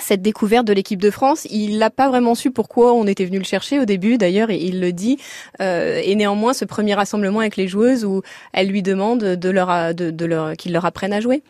cette 0.02 0.22
découverte 0.22 0.66
de 0.66 0.74
l'équipe 0.74 1.02
de 1.02 1.12
France. 1.12 1.46
Il 1.50 1.78
n'a 1.78 1.90
pas 1.90 2.10
vraiment 2.10 2.36
su 2.36 2.52
pourquoi 2.52 2.94
on 2.94 3.06
était 3.06 3.26
venu 3.26 3.38
le 3.38 3.44
chercher 3.44 3.80
au 3.80 3.86
début, 3.86 4.18
d'ailleurs, 4.18 4.50
et 4.50 4.58
il 4.58 4.80
le 4.80 4.92
dit. 4.92 5.18
Euh, 5.62 6.02
et 6.04 6.16
néanmoins, 6.16 6.54
ce 6.54 6.66
premier 6.66 6.94
rassemblement 6.94 7.40
avec 7.40 7.58
les 7.58 7.68
joueuses 7.68 8.06
où 8.06 8.22
elle 8.54 8.68
lui 8.68 8.82
demande 8.82 9.20
de 9.20 9.50
leur, 9.50 9.94
de, 9.94 10.12
de 10.12 10.26
leur, 10.26 10.54
qu'ils 10.54 10.74
leur 10.74 10.86
apprennent 10.86 11.14
à 11.14 11.22
jouer. 11.22 11.44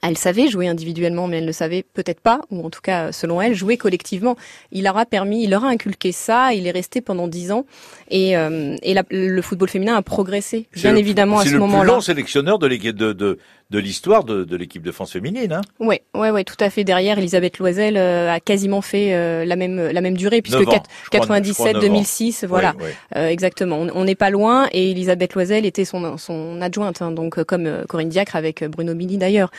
Elle 0.00 0.16
savait 0.16 0.48
jouer 0.48 0.68
individuellement, 0.68 1.28
mais 1.28 1.38
elle 1.38 1.44
ne 1.44 1.52
savait 1.52 1.84
peut-être 1.94 2.20
pas, 2.20 2.40
ou 2.50 2.64
en 2.64 2.70
tout 2.70 2.80
cas, 2.80 3.12
selon 3.12 3.42
elle, 3.42 3.54
jouer 3.54 3.76
collectivement. 3.76 4.36
Il 4.72 4.84
leur 4.84 4.96
a 4.96 5.04
permis, 5.04 5.44
il 5.44 5.50
leur 5.50 5.64
a 5.64 5.68
inculqué 5.68 6.12
ça. 6.12 6.54
Il 6.54 6.66
est 6.66 6.70
resté 6.70 7.02
pendant 7.02 7.28
dix 7.28 7.52
ans, 7.52 7.66
et, 8.10 8.36
euh, 8.36 8.74
et 8.82 8.94
le 9.10 9.42
football 9.42 9.68
féminin 9.68 9.94
a 9.94 10.02
progressé, 10.02 10.66
bien 10.74 10.96
évidemment 10.96 11.38
à 11.38 11.44
ce 11.44 11.56
moment-là. 11.56 11.70
C'est 11.72 11.78
le 11.78 11.82
plus 11.82 11.94
long 11.94 12.00
sélectionneur 12.00 12.58
de, 12.58 12.68
de, 12.68 13.12
de, 13.12 13.38
de 13.72 13.78
l'histoire 13.78 14.22
de, 14.22 14.44
de 14.44 14.56
l'équipe 14.56 14.82
de 14.82 14.92
France 14.92 15.12
féminine. 15.12 15.52
Hein 15.52 15.62
oui, 15.80 15.96
ouais, 16.14 16.30
ouais, 16.30 16.44
tout 16.44 16.56
à 16.60 16.68
fait. 16.68 16.84
Derrière, 16.84 17.18
Elisabeth 17.18 17.58
Loisel 17.58 17.96
euh, 17.96 18.30
a 18.30 18.38
quasiment 18.38 18.82
fait 18.82 19.14
euh, 19.14 19.46
la 19.46 19.56
même 19.56 19.88
la 19.88 20.00
même 20.02 20.16
durée 20.16 20.42
puisque 20.42 20.64
97, 21.10 21.78
2006, 21.78 22.44
voilà, 22.44 22.74
euh, 23.16 23.28
exactement. 23.28 23.78
On 23.94 24.04
n'est 24.04 24.14
pas 24.14 24.28
loin 24.28 24.68
et 24.72 24.90
Elisabeth 24.90 25.34
Loisel 25.34 25.64
était 25.64 25.86
son 25.86 26.18
son 26.18 26.60
adjointe, 26.60 27.00
hein, 27.00 27.12
donc 27.12 27.42
comme 27.44 27.84
Corinne 27.88 28.10
Diacre 28.10 28.36
avec 28.36 28.62
Bruno 28.64 28.94
Mini 28.94 29.16
d'ailleurs. 29.16 29.50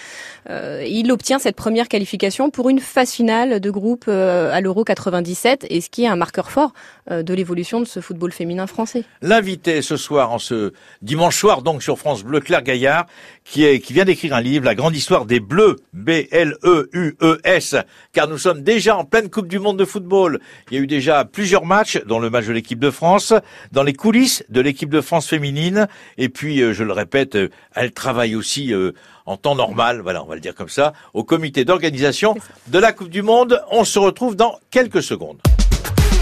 il 0.50 1.12
obtient 1.12 1.40
cette 1.40 1.56
première 1.56 1.88
qualification 1.88 2.52
pour 2.52 2.70
une 2.70 2.80
phase 2.80 3.12
finale 3.12 3.60
de 3.60 3.72
groupe 3.72 4.08
à 4.08 4.62
l'Euro 4.62 4.84
97 4.84 5.66
et 5.70 5.82
ce 5.82 5.90
qui 5.90 6.04
est 6.04 6.08
un 6.08 6.16
marqueur 6.16 6.52
fort 6.52 6.74
de 7.10 7.34
l'évolution 7.34 7.80
de 7.80 7.86
ce 7.86 8.00
football 8.00 8.32
féminin 8.32 8.68
français. 8.68 9.04
L'invité 9.22 9.82
ce 9.82 9.98
soir, 9.98 10.32
en 10.32 10.40
ce 10.40 10.74
dimanche 11.02 11.38
soir, 11.38 11.64
donc 11.64 11.82
sur 11.82 11.98
France 11.98 12.24
Bleu, 12.24 12.40
Claire 12.40 12.62
Gaillard, 12.62 13.08
qui 13.44 13.66
est 13.66 13.80
qui 13.80 13.94
vient 13.94 14.03
d'écrire 14.06 14.36
un 14.36 14.42
livre, 14.42 14.66
La 14.66 14.76
grande 14.76 14.96
histoire 14.96 15.26
des 15.26 15.40
Bleus, 15.40 15.78
B-L-E-U-E-S, 15.94 17.76
car 18.12 18.28
nous 18.28 18.38
sommes 18.38 18.62
déjà 18.62 18.98
en 18.98 19.06
pleine 19.06 19.30
Coupe 19.30 19.48
du 19.48 19.60
Monde 19.60 19.78
de 19.78 19.86
football. 19.86 20.40
Il 20.70 20.78
y 20.78 20.80
a 20.80 20.84
eu 20.84 20.88
déjà 20.88 21.26
plusieurs 21.26 21.66
matchs, 21.66 22.00
dont 22.06 22.20
le 22.20 22.30
match 22.30 22.46
de 22.46 22.54
l'équipe 22.54 22.80
de 22.80 22.90
France, 22.90 23.34
dans 23.72 23.84
les 23.84 23.94
coulisses 23.94 24.44
de 24.50 24.62
l'équipe 24.62 24.90
de 24.90 25.02
France 25.02 25.28
féminine, 25.28 25.88
et 26.18 26.30
puis, 26.30 26.62
euh, 26.62 26.74
je 26.74 26.84
le 26.84 26.94
répète, 26.94 27.36
euh, 27.36 27.50
elle 27.76 27.92
travaille 27.92 28.36
aussi 28.36 28.74
euh, 28.74 28.92
en 29.26 29.38
temps 29.38 29.56
normal, 29.56 30.02
voilà, 30.02 30.24
on 30.24 30.28
va 30.28 30.36
le 30.36 30.42
dire 30.42 30.56
comme 30.56 30.70
ça, 30.70 30.94
au 31.14 31.24
comité 31.24 31.66
d'organisation 31.66 32.36
de 32.68 32.80
la 32.80 32.92
Coupe 32.92 33.10
du 33.10 33.22
Monde. 33.22 33.62
On 33.72 33.84
se 33.84 34.00
retrouve 34.00 34.36
dans 34.36 34.60
quelques 34.72 35.04
secondes. 35.04 35.40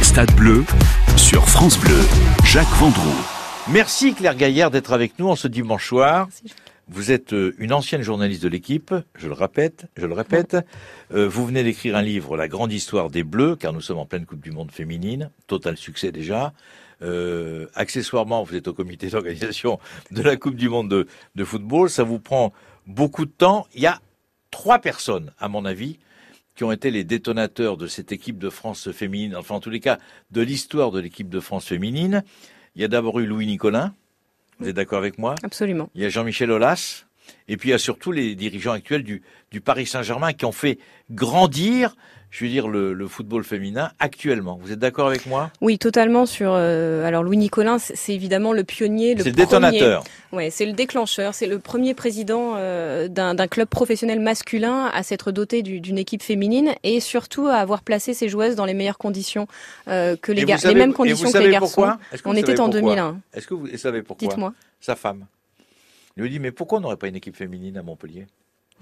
Stade 0.01 0.33
bleu 0.35 0.63
sur 1.15 1.47
France 1.47 1.77
Bleu, 1.79 1.99
Jacques 2.45 2.75
Vendroux. 2.79 3.25
Merci 3.69 4.13
Claire 4.13 4.35
Gaillard 4.35 4.71
d'être 4.71 4.91
avec 4.91 5.17
nous 5.19 5.29
en 5.29 5.35
ce 5.35 5.47
dimanche 5.47 5.87
soir. 5.87 6.27
Vous 6.93 7.09
êtes 7.11 7.31
euh, 7.31 7.55
une 7.57 7.71
ancienne 7.71 8.01
journaliste 8.01 8.43
de 8.43 8.49
l'équipe, 8.49 8.93
je 9.15 9.29
le 9.29 9.33
répète, 9.33 9.85
je 9.95 10.05
le 10.05 10.13
répète. 10.13 10.57
Euh, 11.13 11.25
vous 11.25 11.45
venez 11.45 11.63
d'écrire 11.63 11.95
un 11.95 12.01
livre, 12.01 12.35
La 12.35 12.49
grande 12.49 12.73
histoire 12.73 13.09
des 13.09 13.23
Bleus, 13.23 13.55
car 13.55 13.71
nous 13.71 13.79
sommes 13.79 13.99
en 13.99 14.05
pleine 14.05 14.25
Coupe 14.25 14.41
du 14.41 14.51
Monde 14.51 14.73
féminine, 14.73 15.31
total 15.47 15.77
succès 15.77 16.11
déjà. 16.11 16.51
Euh, 17.01 17.67
accessoirement, 17.75 18.43
vous 18.43 18.55
êtes 18.57 18.67
au 18.67 18.73
comité 18.73 19.07
d'organisation 19.09 19.79
de 20.11 20.21
la 20.21 20.35
Coupe 20.35 20.57
du 20.57 20.67
Monde 20.67 20.89
de, 20.89 21.07
de 21.35 21.43
football. 21.45 21.89
Ça 21.89 22.03
vous 22.03 22.19
prend 22.19 22.51
beaucoup 22.87 23.25
de 23.25 23.31
temps. 23.31 23.67
Il 23.73 23.81
y 23.81 23.87
a 23.87 24.01
trois 24.51 24.79
personnes, 24.79 25.31
à 25.39 25.47
mon 25.47 25.63
avis, 25.63 25.97
qui 26.57 26.65
ont 26.65 26.73
été 26.73 26.91
les 26.91 27.05
détonateurs 27.05 27.77
de 27.77 27.87
cette 27.87 28.11
équipe 28.11 28.37
de 28.37 28.49
France 28.49 28.91
féminine, 28.91 29.37
enfin 29.37 29.55
en 29.55 29.61
tous 29.61 29.69
les 29.69 29.79
cas 29.79 29.97
de 30.31 30.41
l'histoire 30.41 30.91
de 30.91 30.99
l'équipe 30.99 31.29
de 31.29 31.39
France 31.39 31.67
féminine. 31.67 32.21
Il 32.75 32.81
y 32.81 32.85
a 32.85 32.89
d'abord 32.89 33.21
eu 33.21 33.25
Louis 33.25 33.47
Nicolin, 33.47 33.93
vous 34.61 34.69
êtes 34.69 34.75
d'accord 34.75 34.99
avec 34.99 35.17
moi? 35.17 35.35
Absolument. 35.43 35.89
Il 35.95 36.01
y 36.01 36.05
a 36.05 36.09
Jean-Michel 36.09 36.51
Aulas, 36.51 37.05
et 37.47 37.57
puis 37.57 37.69
il 37.69 37.71
y 37.71 37.75
a 37.75 37.79
surtout 37.79 38.11
les 38.11 38.35
dirigeants 38.35 38.73
actuels 38.73 39.03
du, 39.03 39.23
du 39.51 39.59
Paris 39.59 39.87
Saint-Germain 39.87 40.33
qui 40.33 40.45
ont 40.45 40.51
fait 40.51 40.77
grandir 41.09 41.95
je 42.31 42.45
veux 42.45 42.49
dire, 42.49 42.69
le, 42.69 42.93
le, 42.93 43.07
football 43.09 43.43
féminin 43.43 43.91
actuellement. 43.99 44.57
Vous 44.61 44.71
êtes 44.71 44.79
d'accord 44.79 45.07
avec 45.07 45.25
moi? 45.25 45.51
Oui, 45.59 45.77
totalement. 45.77 46.25
Sur 46.25 46.53
euh, 46.53 47.05
alors 47.05 47.23
Louis 47.23 47.35
Nicolin, 47.35 47.77
c'est 47.77 48.13
évidemment 48.13 48.53
le 48.53 48.63
pionnier, 48.63 49.15
le, 49.15 49.25
le 49.25 49.31
détonateur. 49.31 50.05
Ouais, 50.31 50.49
c'est 50.49 50.65
le 50.65 50.71
déclencheur. 50.71 51.33
C'est 51.33 51.45
le 51.45 51.59
premier 51.59 51.93
président 51.93 52.53
euh, 52.55 53.09
d'un 53.09 53.35
club 53.47 53.67
professionnel 53.67 54.21
masculin 54.21 54.89
à 54.93 55.03
s'être 55.03 55.33
doté 55.33 55.61
d'une 55.61 55.97
équipe 55.97 56.23
féminine 56.23 56.73
et 56.83 57.01
surtout 57.01 57.47
à 57.47 57.55
avoir 57.55 57.81
placé 57.83 58.13
ses 58.13 58.29
joueuses 58.29 58.55
dans 58.55 58.65
les 58.65 58.73
meilleures 58.73 58.97
conditions 58.97 59.47
euh, 59.89 60.15
que 60.15 60.31
les 60.31 60.45
garçons, 60.45 60.69
les 60.69 60.75
mêmes 60.75 60.93
conditions 60.93 61.29
que 61.29 61.37
les 61.37 61.51
garçons. 61.51 61.85
On 62.23 62.35
était 62.35 62.61
en 62.61 62.69
2001. 62.69 63.19
Est-ce 63.33 63.45
que 63.45 63.53
vous 63.53 63.77
savez 63.77 64.03
pourquoi? 64.03 64.29
Dites-moi. 64.29 64.53
Sa 64.79 64.95
femme. 64.95 65.25
Il 66.15 66.23
lui 66.23 66.29
dit 66.29 66.39
mais 66.39 66.51
pourquoi 66.51 66.77
on 66.77 66.81
n'aurait 66.81 66.95
pas 66.95 67.09
une 67.09 67.15
équipe 67.17 67.35
féminine 67.35 67.77
à 67.77 67.83
Montpellier? 67.83 68.25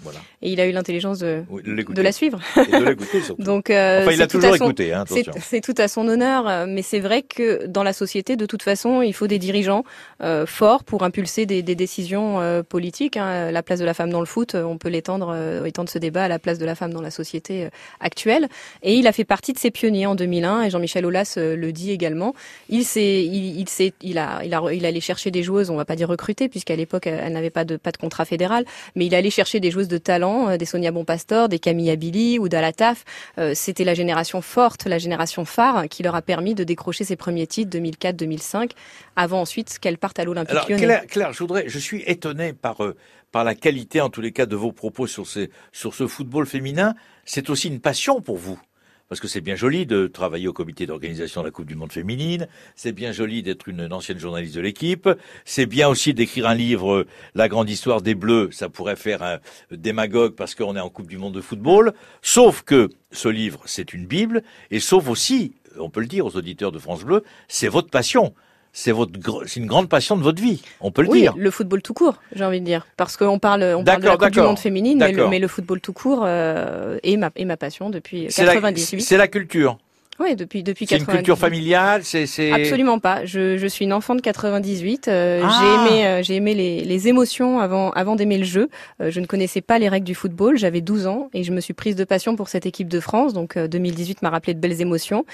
Voilà. 0.01 0.20
Et 0.41 0.51
il 0.51 0.60
a 0.62 0.68
eu 0.68 0.72
l'intelligence 0.72 1.20
de, 1.20 1.44
de 1.63 2.01
la 2.01 2.12
suivre. 2.12 2.39
Et 2.58 2.72
de 2.72 2.86
l'écouter 2.86 3.22
surtout. 3.22 3.44
Donc, 3.50 3.70
euh, 3.70 4.03
enfin, 4.03 4.12
il 4.12 4.22
a 4.22 4.27
toujours 4.27 4.56
son, 4.56 4.65
écouté. 4.65 4.94
Hein, 4.94 5.03
c'est 5.41 5.62
tout 5.62 5.75
à 5.77 5.88
son 5.88 6.08
honneur, 6.08 6.48
euh, 6.48 6.65
mais 6.68 6.82
c'est 6.82 7.00
vrai 7.00 7.22
que 7.22 7.65
dans 7.65 7.84
la 7.84 7.94
société, 7.94 8.36
de 8.36 8.46
toute 8.46 8.63
façon, 8.63 9.01
il 9.01 9.13
faut 9.13 9.27
des 9.27 9.39
dirigeants 9.39 9.84
euh, 10.24 10.46
forts 10.46 10.84
pour 10.84 11.03
impulser 11.03 11.46
des, 11.46 11.62
des 11.62 11.75
décisions 11.75 12.39
euh, 12.39 12.63
politiques. 12.63 13.18
Hein. 13.18 13.51
La 13.51 13.63
place 13.63 13.79
de 13.79 13.86
la 13.86 13.94
femme 13.94 14.10
dans 14.10 14.20
le 14.20 14.25
foot, 14.25 14.56
on 14.56 14.77
peut 14.77 14.89
l'étendre, 14.89 15.34
euh, 15.34 15.65
étendre 15.65 15.89
ce 15.89 16.00
débat 16.00 16.24
à 16.24 16.27
la 16.27 16.39
place 16.39 16.60
de 16.60 16.65
la 16.65 16.75
femme 16.75 16.94
dans 16.94 17.01
la 17.01 17.12
société 17.12 17.65
euh, 17.65 17.70
actuelle. 18.00 18.48
Et 18.84 18.96
il 18.96 19.08
a 19.08 19.12
fait 19.12 19.25
partie 19.25 19.51
de 19.51 19.60
ces 19.60 19.72
pionniers 19.72 20.06
en 20.06 20.15
2001, 20.15 20.63
et 20.63 20.70
Jean-Michel 20.70 21.06
Aulas 21.06 21.34
le 21.38 21.72
dit 21.72 21.91
également. 21.91 22.34
Il 22.70 22.86
s'est, 22.86 23.25
il, 23.25 23.60
il, 23.60 23.68
s'est, 23.68 23.94
il 24.01 24.18
a, 24.18 24.41
il 24.46 24.53
a, 24.53 24.62
il 24.72 24.86
allait 24.86 25.01
chercher 25.01 25.32
des 25.32 25.44
joueuses, 25.44 25.70
on 25.70 25.75
va 25.75 25.86
pas 25.86 25.98
dire 25.98 26.08
recruter, 26.08 26.48
puisqu'à 26.48 26.75
l'époque, 26.75 27.08
elle 27.08 27.34
n'avait 27.34 27.50
pas 27.50 27.65
de, 27.65 27.75
pas 27.75 27.91
de 27.91 27.98
contrat 27.98 28.24
fédéral, 28.24 28.65
mais 28.96 29.06
il 29.06 29.15
allait 29.15 29.29
chercher 29.29 29.60
des 29.60 29.72
joueuses 29.72 29.88
de 29.89 29.98
talent, 29.98 30.50
euh, 30.50 30.58
des 30.58 30.65
Sonia 30.65 30.91
Bonpastor, 30.91 31.50
des 31.50 31.60
Camille 31.60 31.89
Abili 31.89 32.39
ou 32.39 32.48
d'Alataf. 32.48 33.03
Euh, 33.38 33.51
c'était 33.53 33.84
la 33.84 33.93
génération 33.93 34.41
forte, 34.41 34.86
la 34.86 34.98
génération 34.98 35.43
phare 35.43 35.89
qui 35.89 36.03
leur 36.03 36.15
a 36.15 36.22
permis 36.22 36.55
de 36.55 36.63
décrocher 36.63 37.03
ses 37.03 37.17
premiers 37.17 37.48
titres 37.48 37.77
2004-2005 37.77 38.72
avant 39.17 39.41
ensuite 39.41 39.79
qu'elles 39.79 39.98
partent 39.98 40.19
à 40.19 40.24
l'Olympique 40.24 40.69
Lyonnais. 40.69 40.84
Claire, 40.84 41.08
Claire, 41.08 41.34
je 41.34 41.39
voudrais, 41.39 41.67
je 41.67 41.79
suis 41.79 42.03
étonné 42.05 42.53
par 42.53 42.84
euh, 42.84 42.96
par 43.31 43.43
la 43.43 43.53
qualité 43.53 44.01
en 44.01 44.10
tous 44.10 44.22
les 44.22 44.31
cas 44.31 44.46
de 44.46 44.55
vos 44.55 44.72
propos 44.72 45.05
sur 45.05 45.27
ces 45.27 45.50
sur 45.72 45.93
ce 45.93 46.08
football 46.08 46.46
féminin. 46.46 46.96
C'est 47.25 47.50
aussi 47.50 47.67
une 47.67 47.79
passion 47.79 48.22
pour 48.22 48.38
vous 48.38 48.60
parce 49.10 49.20
que 49.20 49.28
c'est 49.28 49.42
bien 49.42 49.56
joli 49.56 49.88
de 49.88 50.06
travailler 50.06 50.48
au 50.48 50.54
comité 50.54 50.86
d'organisation 50.86 51.42
de 51.42 51.48
la 51.48 51.51
Coupe 51.51 51.66
du 51.66 51.75
Monde 51.75 51.92
féminine, 51.92 52.48
c'est 52.75 52.92
bien 52.92 53.12
joli 53.12 53.42
d'être 53.42 53.68
une, 53.68 53.92
ancienne 53.92 54.20
journaliste 54.20 54.56
de 54.56 54.62
l'équipe, 54.62 55.10
c'est 55.46 55.66
bien 55.66 55.89
aussi 55.89 56.13
d'écrire 56.13 56.48
un 56.48 56.54
livre, 56.54 57.08
La 57.34 57.50
grande 57.50 57.70
histoire 57.70 58.04
des 58.04 58.13
Bleus, 58.13 58.50
ça 58.51 58.70
pourrait 58.70 58.96
faire 58.96 59.24
un 59.24 59.39
démagogue 59.72 60.36
parce 60.36 60.54
qu'on 60.54 60.75
est 60.75 60.80
en 60.80 60.89
Coupe 60.89 61.08
du 61.08 61.18
Monde 61.18 61.34
de 61.34 61.42
football, 61.42 61.94
sauf 62.22 62.62
que 62.62 62.89
ce 63.12 63.28
livre, 63.28 63.62
c'est 63.66 63.94
une 63.94 64.06
Bible, 64.06 64.44
et 64.70 64.80
sauf 64.80 65.10
aussi, 65.10 65.54
on 65.80 65.89
peut 65.89 66.01
le 66.01 66.08
dire 66.08 66.28
aux 66.28 66.36
auditeurs 66.36 66.72
de 66.72 66.80
France 66.80 67.04
Bleu, 67.04 67.24
c'est 67.48 67.68
votre 67.68 67.89
passion 67.89 68.36
c'est 68.74 68.92
votre 68.92 69.12
c'est 69.48 69.60
une 69.60 69.66
grande 69.66 69.90
passion 69.90 70.18
de 70.18 70.24
votre 70.24 70.42
vie, 70.42 70.62
on 70.82 70.92
peut 70.92 71.02
le 71.02 71.10
oui, 71.10 71.22
dire. 71.22 71.34
le 71.38 71.52
football 71.52 71.82
tout 71.82 71.94
court, 71.94 72.16
j'ai 72.34 72.44
envie 72.44 72.62
de 72.62 72.66
dire, 72.66 72.86
parce 72.98 73.18
qu'on 73.18 73.40
parle 73.40 73.64
on 73.64 73.84
parle 73.84 74.02
de 74.02 74.08
la 74.08 74.18
Coupe 74.18 74.30
du 74.32 74.42
Monde 74.42 74.60
féminine, 74.60 75.00
mais 75.00 75.12
le, 75.12 75.28
mais 75.28 75.40
le, 75.40 75.48
football 75.48 75.82
tout 75.82 75.94
court 75.94 76.24
euh, 76.26 76.98
est 77.04 77.18
ma 77.18 77.32
est 77.36 77.46
ma 77.46 77.58
passion 77.58 77.90
depuis 77.90 78.28
98. 78.28 79.02
C'est 79.02 79.18
la 79.18 79.28
culture. 79.28 79.78
Oui, 80.20 80.36
depuis 80.36 80.64
depuis 80.64 80.86
C'est 80.86 80.98
une 80.98 81.06
culture 81.06 81.38
familiale, 81.38 82.02
c'est 82.04 82.26
c'est 82.26 82.52
absolument 82.52 83.00
pas. 83.00 83.24
Je, 83.24 83.58
je 83.58 83.68
suis 83.68 83.86
une 83.86 83.94
enfant 83.94 84.16
de 84.16 84.22
98. 84.22 85.08
Euh, 85.08 85.42
ah. 85.42 85.50
J'ai 85.60 85.66
aimé 85.66 86.08
euh, 86.08 86.24
j'ai 86.24 86.36
aimé 86.36 86.54
les, 86.54 86.84
les 86.84 87.08
émotions 87.08 87.60
avant 87.60 87.92
avant 87.92 88.18
d'aimer 88.18 88.38
le 88.38 88.44
jeu. 88.44 88.70
Euh, 89.02 89.12
je 89.12 89.22
ne 89.22 89.26
connaissais 89.26 89.62
pas 89.62 89.80
les 89.80 89.88
règles 89.88 90.06
du 90.06 90.16
football. 90.16 90.58
J'avais 90.58 90.82
12 90.82 91.08
ans 91.08 91.30
et 91.34 91.44
je 91.44 91.54
me 91.54 91.62
suis 91.62 91.74
prise 91.74 91.96
de 91.96 92.04
passion 92.04 92.36
pour 92.36 92.50
cette 92.50 92.66
équipe 92.66 92.90
de 92.90 93.00
France. 93.00 93.32
Donc 93.34 93.58
2018 93.58 94.12
euh, 94.12 94.20
m'a 94.24 94.30
rappelé 94.30 94.54
de 94.54 94.60
belles 94.60 94.82
émotions. 94.82 95.26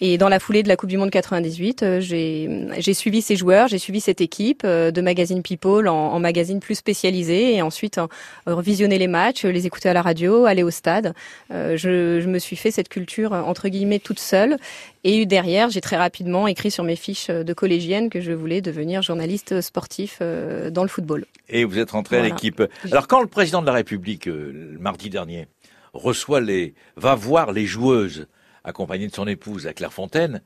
Et 0.00 0.18
dans 0.18 0.28
la 0.28 0.40
foulée 0.40 0.64
de 0.64 0.68
la 0.68 0.74
Coupe 0.74 0.88
du 0.90 0.96
Monde 0.96 1.10
98, 1.10 1.82
euh, 1.84 2.00
j'ai 2.00 2.66
j'ai 2.78 2.94
suivi 2.94 3.22
ces 3.22 3.36
joueurs, 3.36 3.68
j'ai 3.68 3.78
suivi 3.78 4.00
cette 4.00 4.20
équipe 4.20 4.66
de 4.66 5.00
magazine 5.00 5.42
People 5.42 5.86
en, 5.86 5.94
en 5.94 6.18
magazine 6.18 6.58
plus 6.58 6.74
spécialisé 6.74 7.54
et 7.54 7.62
ensuite 7.62 8.00
revisionner 8.46 8.98
les 8.98 9.06
matchs, 9.06 9.44
les 9.44 9.66
écouter 9.66 9.88
à 9.88 9.92
la 9.92 10.02
radio, 10.02 10.44
aller 10.46 10.64
au 10.64 10.70
stade. 10.70 11.14
je, 11.50 12.20
je 12.20 12.26
me 12.26 12.40
suis 12.40 12.56
fait 12.56 12.72
cette 12.72 12.88
culture 12.88 13.32
entre 13.32 13.68
guillemets 13.68 14.00
toute 14.00 14.18
seule. 14.24 14.56
Et 15.04 15.26
derrière, 15.26 15.70
j'ai 15.70 15.80
très 15.80 15.96
rapidement 15.96 16.46
écrit 16.46 16.70
sur 16.70 16.82
mes 16.82 16.96
fiches 16.96 17.28
de 17.28 17.52
collégienne 17.52 18.10
que 18.10 18.20
je 18.20 18.32
voulais 18.32 18.60
devenir 18.60 19.02
journaliste 19.02 19.60
sportif 19.60 20.18
euh, 20.20 20.70
dans 20.70 20.82
le 20.82 20.88
football. 20.88 21.26
Et 21.48 21.64
vous 21.64 21.78
êtes 21.78 21.92
rentré 21.92 22.16
voilà. 22.16 22.32
à 22.32 22.34
l'équipe. 22.34 22.62
Alors 22.90 23.06
quand 23.06 23.20
le 23.20 23.26
président 23.26 23.60
de 23.60 23.66
la 23.66 23.72
République, 23.72 24.26
euh, 24.26 24.70
le 24.72 24.78
mardi 24.78 25.10
dernier, 25.10 25.46
reçoit 25.92 26.40
les, 26.40 26.74
va 26.96 27.14
voir 27.14 27.52
les 27.52 27.66
joueuses 27.66 28.26
accompagnées 28.64 29.08
de 29.08 29.14
son 29.14 29.26
épouse 29.26 29.66
à 29.66 29.74
Clairefontaine, 29.74 30.42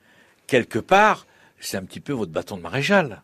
quelque 0.46 0.78
part, 0.78 1.26
c'est 1.60 1.76
un 1.76 1.84
petit 1.84 2.00
peu 2.00 2.12
votre 2.12 2.32
bâton 2.32 2.56
de 2.56 2.62
maréchal. 2.62 3.22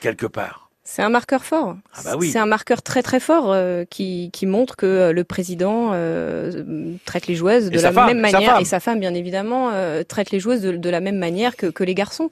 Quelque 0.00 0.26
part. 0.26 0.69
C'est 0.92 1.02
un 1.02 1.08
marqueur 1.08 1.44
fort. 1.44 1.76
Ah 1.94 2.00
bah 2.02 2.16
oui. 2.18 2.32
C'est 2.32 2.40
un 2.40 2.46
marqueur 2.46 2.82
très 2.82 3.00
très 3.04 3.20
fort 3.20 3.52
euh, 3.52 3.84
qui, 3.88 4.28
qui 4.32 4.44
montre 4.44 4.74
que 4.74 4.86
euh, 4.86 5.12
le 5.12 5.22
président 5.22 5.90
euh, 5.92 6.64
traite 7.04 7.28
les 7.28 7.36
joueuses 7.36 7.70
de 7.70 7.78
et 7.78 7.80
la 7.80 7.92
femme, 7.92 8.08
même 8.08 8.18
manière 8.18 8.56
sa 8.56 8.60
et 8.60 8.64
sa 8.64 8.80
femme 8.80 8.98
bien 8.98 9.14
évidemment 9.14 9.70
euh, 9.70 10.02
traite 10.02 10.32
les 10.32 10.40
joueuses 10.40 10.62
de, 10.62 10.72
de, 10.72 10.90
la 10.90 10.98
même 10.98 11.16
manière 11.16 11.54
que, 11.54 11.66
que 11.66 11.84
les 11.84 11.94
garçons. 11.94 12.28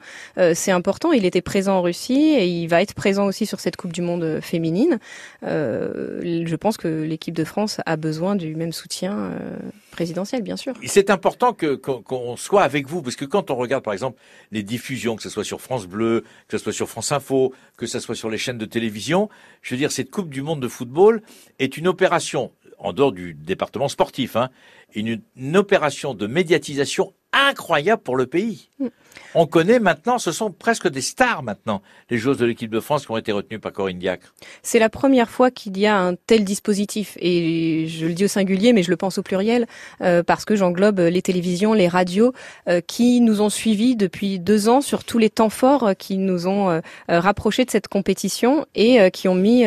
C'est 0.54 0.72
important. 0.72 1.12
Il 1.12 1.24
était 1.24 1.40
présent 1.40 1.76
en 1.76 1.82
Russie 1.82 2.34
et 2.36 2.48
il 2.48 2.66
va 2.66 2.82
être 2.82 2.94
présent 2.94 3.26
aussi 3.26 3.46
sur 3.46 3.60
cette 3.60 3.76
Coupe 3.76 3.92
du 3.92 4.02
Monde 4.02 4.40
féminine. 4.42 4.98
je 5.42 6.56
pense 6.56 6.76
que 6.76 6.88
l'équipe 6.88 7.36
de 7.36 7.44
France 7.44 7.80
a 7.86 7.96
besoin 7.96 8.34
du 8.34 8.56
même 8.56 8.72
soutien 8.72 9.30
présidentiel, 9.98 10.42
bien 10.42 10.56
sûr. 10.56 10.74
C'est 10.84 11.10
important 11.10 11.52
que 11.52 11.74
qu'on 11.74 12.36
soit 12.36 12.62
avec 12.62 12.86
vous 12.86 13.02
parce 13.02 13.16
que 13.16 13.24
quand 13.24 13.50
on 13.50 13.56
regarde 13.56 13.82
par 13.82 13.92
exemple 13.92 14.18
les 14.52 14.62
diffusions, 14.62 15.16
que 15.16 15.22
ce 15.22 15.30
soit 15.30 15.44
sur 15.44 15.60
France 15.60 15.86
Bleu, 15.86 16.22
que 16.46 16.56
ce 16.56 16.62
soit 16.62 16.72
sur 16.72 16.88
France 16.88 17.10
Info, 17.10 17.52
que 17.76 17.86
ce 17.86 17.98
soit 17.98 18.14
sur 18.14 18.30
les 18.30 18.38
chaînes 18.48 18.58
de 18.58 18.64
télévision, 18.64 19.28
je 19.60 19.74
veux 19.74 19.78
dire 19.78 19.92
cette 19.92 20.10
Coupe 20.10 20.30
du 20.30 20.40
Monde 20.40 20.60
de 20.60 20.68
football 20.68 21.20
est 21.58 21.76
une 21.76 21.86
opération 21.86 22.50
en 22.78 22.94
dehors 22.94 23.12
du 23.12 23.34
département 23.34 23.88
sportif, 23.88 24.36
hein, 24.36 24.48
une, 24.94 25.20
une 25.36 25.56
opération 25.58 26.14
de 26.14 26.26
médiatisation 26.26 27.12
incroyable 27.32 28.02
pour 28.02 28.16
le 28.16 28.26
pays. 28.26 28.68
Mm. 28.78 28.86
On 29.34 29.46
connaît 29.46 29.78
maintenant, 29.78 30.18
ce 30.18 30.32
sont 30.32 30.50
presque 30.50 30.88
des 30.88 31.00
stars 31.00 31.42
maintenant, 31.42 31.82
les 32.08 32.16
joueuses 32.16 32.38
de 32.38 32.46
l'équipe 32.46 32.70
de 32.70 32.80
France 32.80 33.04
qui 33.04 33.12
ont 33.12 33.16
été 33.16 33.32
retenues 33.32 33.58
par 33.58 33.72
Corinne 33.72 33.98
Diacre. 33.98 34.32
C'est 34.62 34.78
la 34.78 34.88
première 34.88 35.28
fois 35.28 35.50
qu'il 35.50 35.76
y 35.78 35.86
a 35.86 35.98
un 35.98 36.14
tel 36.14 36.44
dispositif, 36.44 37.16
et 37.20 37.86
je 37.88 38.06
le 38.06 38.14
dis 38.14 38.24
au 38.24 38.28
singulier, 38.28 38.72
mais 38.72 38.82
je 38.82 38.90
le 38.90 38.96
pense 38.96 39.18
au 39.18 39.22
pluriel, 39.22 39.66
euh, 40.00 40.22
parce 40.22 40.44
que 40.44 40.56
j'englobe 40.56 41.00
les 41.00 41.20
télévisions, 41.20 41.74
les 41.74 41.88
radios, 41.88 42.32
euh, 42.68 42.80
qui 42.80 43.20
nous 43.20 43.42
ont 43.42 43.50
suivis 43.50 43.96
depuis 43.96 44.38
deux 44.38 44.68
ans 44.68 44.80
sur 44.80 45.04
tous 45.04 45.18
les 45.18 45.30
temps 45.30 45.50
forts 45.50 45.90
qui 45.98 46.16
nous 46.16 46.46
ont 46.46 46.70
euh, 46.70 46.80
rapprochés 47.08 47.64
de 47.64 47.70
cette 47.70 47.88
compétition 47.88 48.66
et 48.74 49.10
qui 49.10 49.28
ont 49.28 49.34
mis 49.34 49.64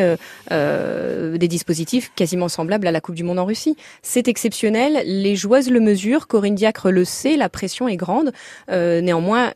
euh, 0.50 1.36
des 1.36 1.48
dispositifs 1.48 2.12
quasiment 2.14 2.48
semblables 2.48 2.86
à 2.86 2.92
la 2.92 3.00
Coupe 3.00 3.14
du 3.14 3.24
Monde 3.24 3.38
en 3.38 3.44
Russie. 3.44 3.76
C'est 4.02 4.28
exceptionnel, 4.28 5.02
les 5.04 5.36
joueuses 5.36 5.70
le 5.70 5.80
mesurent, 5.80 6.26
Corinne 6.26 6.54
Diacre 6.54 6.90
le 6.90 7.04
sait, 7.04 7.36
la 7.36 7.48
pression 7.52 7.88
est 7.88 7.96
grande. 7.96 8.32
Euh, 8.70 9.00
néanmoins, 9.00 9.52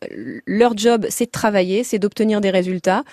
leur 0.46 0.76
job, 0.76 1.06
c'est 1.08 1.26
de 1.26 1.30
travailler, 1.30 1.84
c'est 1.84 1.98
d'obtenir 1.98 2.40
des 2.40 2.50
résultats. 2.50 3.04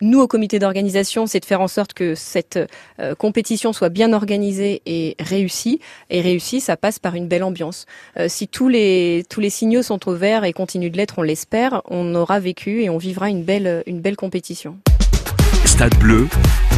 Nous, 0.00 0.20
au 0.20 0.26
comité 0.26 0.58
d'organisation, 0.58 1.26
c'est 1.26 1.40
de 1.40 1.44
faire 1.44 1.60
en 1.60 1.68
sorte 1.68 1.94
que 1.94 2.14
cette 2.14 2.58
euh, 3.00 3.14
compétition 3.14 3.72
soit 3.72 3.88
bien 3.88 4.12
organisée 4.12 4.82
et 4.86 5.16
réussie. 5.20 5.80
Et 6.10 6.20
réussie, 6.20 6.60
ça 6.60 6.76
passe 6.76 6.98
par 6.98 7.14
une 7.14 7.28
belle 7.28 7.44
ambiance. 7.44 7.86
Euh, 8.18 8.26
si 8.28 8.48
tous 8.48 8.68
les 8.68 9.24
tous 9.30 9.40
les 9.40 9.50
signaux 9.50 9.82
sont 9.82 10.08
au 10.08 10.14
vert 10.14 10.44
et 10.44 10.52
continuent 10.52 10.90
de 10.90 10.96
l'être, 10.96 11.18
on 11.18 11.22
l'espère, 11.22 11.80
on 11.88 12.14
aura 12.14 12.40
vécu 12.40 12.82
et 12.82 12.90
on 12.90 12.98
vivra 12.98 13.30
une 13.30 13.44
belle 13.44 13.82
une 13.86 14.00
belle 14.00 14.16
compétition. 14.16 14.76
Stade 15.64 15.96
Bleu 15.98 16.28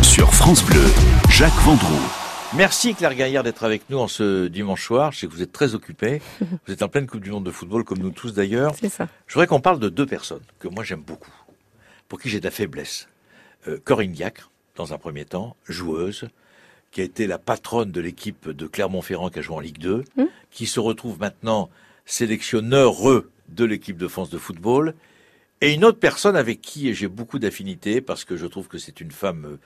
sur 0.02 0.32
France 0.32 0.62
Bleu. 0.62 0.84
Jacques 1.30 1.60
Vendroux. 1.64 2.25
Merci 2.56 2.94
Claire 2.94 3.14
Gaillard 3.14 3.42
d'être 3.44 3.64
avec 3.64 3.90
nous 3.90 3.98
en 3.98 4.08
ce 4.08 4.46
dimanche 4.46 4.84
soir. 4.84 5.12
Je 5.12 5.18
sais 5.20 5.26
que 5.26 5.32
vous 5.32 5.42
êtes 5.42 5.52
très 5.52 5.75
occupée. 5.75 6.22
Vous 6.66 6.72
êtes 6.72 6.82
en 6.82 6.88
pleine 6.88 7.06
Coupe 7.06 7.20
du 7.20 7.30
Monde 7.30 7.44
de 7.44 7.50
football, 7.50 7.84
comme 7.84 7.98
nous 7.98 8.10
tous 8.10 8.32
d'ailleurs. 8.32 8.75
C'est 8.80 8.88
ça. 8.88 9.08
Je 9.26 9.34
voudrais 9.34 9.46
qu'on 9.46 9.60
parle 9.60 9.78
de 9.78 9.90
deux 9.90 10.06
personnes 10.06 10.42
que 10.58 10.68
moi 10.68 10.82
j'aime 10.84 11.02
beaucoup. 11.02 11.32
pour 12.08 12.20
qui 12.20 12.28
j'ai 12.30 12.40
de 12.40 12.44
la 12.44 12.50
faiblesse. 12.50 13.08
Euh, 13.68 13.78
Corinne 13.84 14.12
Diacre, 14.12 14.50
dans 14.76 14.94
un 14.94 14.98
premier 14.98 15.25
temps, 15.25 15.56
joueuse, 15.66 16.28
qui 16.92 17.00
a 17.02 17.04
été 17.04 17.26
la 17.26 17.38
patronne 17.38 17.90
de 17.92 18.00
l'équipe 18.00 18.48
de 18.48 18.66
Clermont-Ferrand 18.66 19.28
qui 19.28 19.40
a 19.40 19.42
joué 19.42 19.56
en 19.56 19.60
Ligue 19.60 19.78
2, 19.78 20.04
Mmh. 20.16 20.25
qui 20.50 20.66
se 20.66 20.80
retrouve 20.80 21.18
maintenant 21.20 21.68
sélectionneur 22.06 22.94
de 23.48 23.64
l'équipe 23.64 23.98
de 23.98 24.08
France 24.08 24.30
de 24.30 24.38
football, 24.38 24.94
et 25.60 25.75
une 25.75 25.84
autre 25.84 25.98
personne 25.98 26.36
avec 26.36 26.62
qui 26.62 26.94
j'ai 26.94 27.08
beaucoup 27.08 27.38
d'affinité, 27.38 28.00
parce 28.00 28.25
que 28.25 28.36
je 28.36 28.46
trouve 28.46 28.68
que 28.68 28.78
c'est 28.78 29.00
une 29.00 29.10
femme 29.10 29.44
euh, 29.46 29.58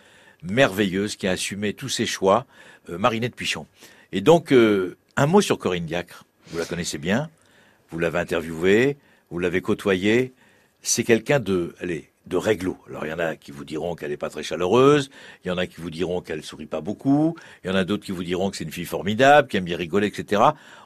merveilleuse 0.43 1.17
qui 1.17 1.27
a 1.27 1.33
assumé 1.33 1.75
tous 1.75 1.89
ses 1.89 2.07
choix, 2.07 2.47
euh, 2.89 2.99
Marinette 2.99 3.35
Pichon. 3.35 3.67
Et 4.13 4.21
donc, 4.21 4.53
euh, 4.53 4.97
un 5.17 5.27
mot 5.27 5.41
sur 5.41 5.59
Corinne 5.59 5.87
Diacre. 5.87 6.25
Vous 6.49 6.59
la 6.59 6.65
connaissez 6.65 6.99
bien, 6.99 7.31
vous 7.91 7.99
l'avez 7.99 8.19
interviewée, 8.19 8.97
vous 9.31 9.39
l'avez 9.39 9.61
côtoyée. 9.61 10.33
C'est 10.83 11.05
quelqu'un 11.05 11.39
de, 11.39 11.75
allez, 11.81 12.11
de 12.27 12.37
réglo. 12.37 12.77
Alors, 12.89 13.05
il 13.05 13.11
y 13.11 13.13
en 13.13 13.19
a 13.19 13.37
qui 13.37 13.51
vous 13.51 13.65
diront 13.65 13.95
qu'elle 13.95 14.11
n'est 14.11 14.17
pas 14.17 14.31
très 14.31 14.43
chaleureuse, 14.43 15.11
il 15.45 15.49
y 15.49 15.51
en 15.51 15.59
a 15.59 15.67
qui 15.67 15.81
vous 15.81 15.91
diront 15.91 16.21
qu'elle 16.21 16.43
sourit 16.43 16.67
pas 16.67 16.81
beaucoup, 16.81 17.37
il 17.63 17.69
y 17.69 17.71
en 17.71 17.77
a 17.77 17.85
d'autres 17.85 18.05
qui 18.05 18.13
vous 18.13 18.25
diront 18.25 18.51
que 18.51 18.57
c'est 18.57 18.65
une 18.65 18.73
fille 18.73 18.85
formidable, 18.85 19.49
qui 19.49 19.57
aime 19.57 19.65
bien 19.65 19.77
rigoler, 19.77 20.07
etc. 20.07 20.43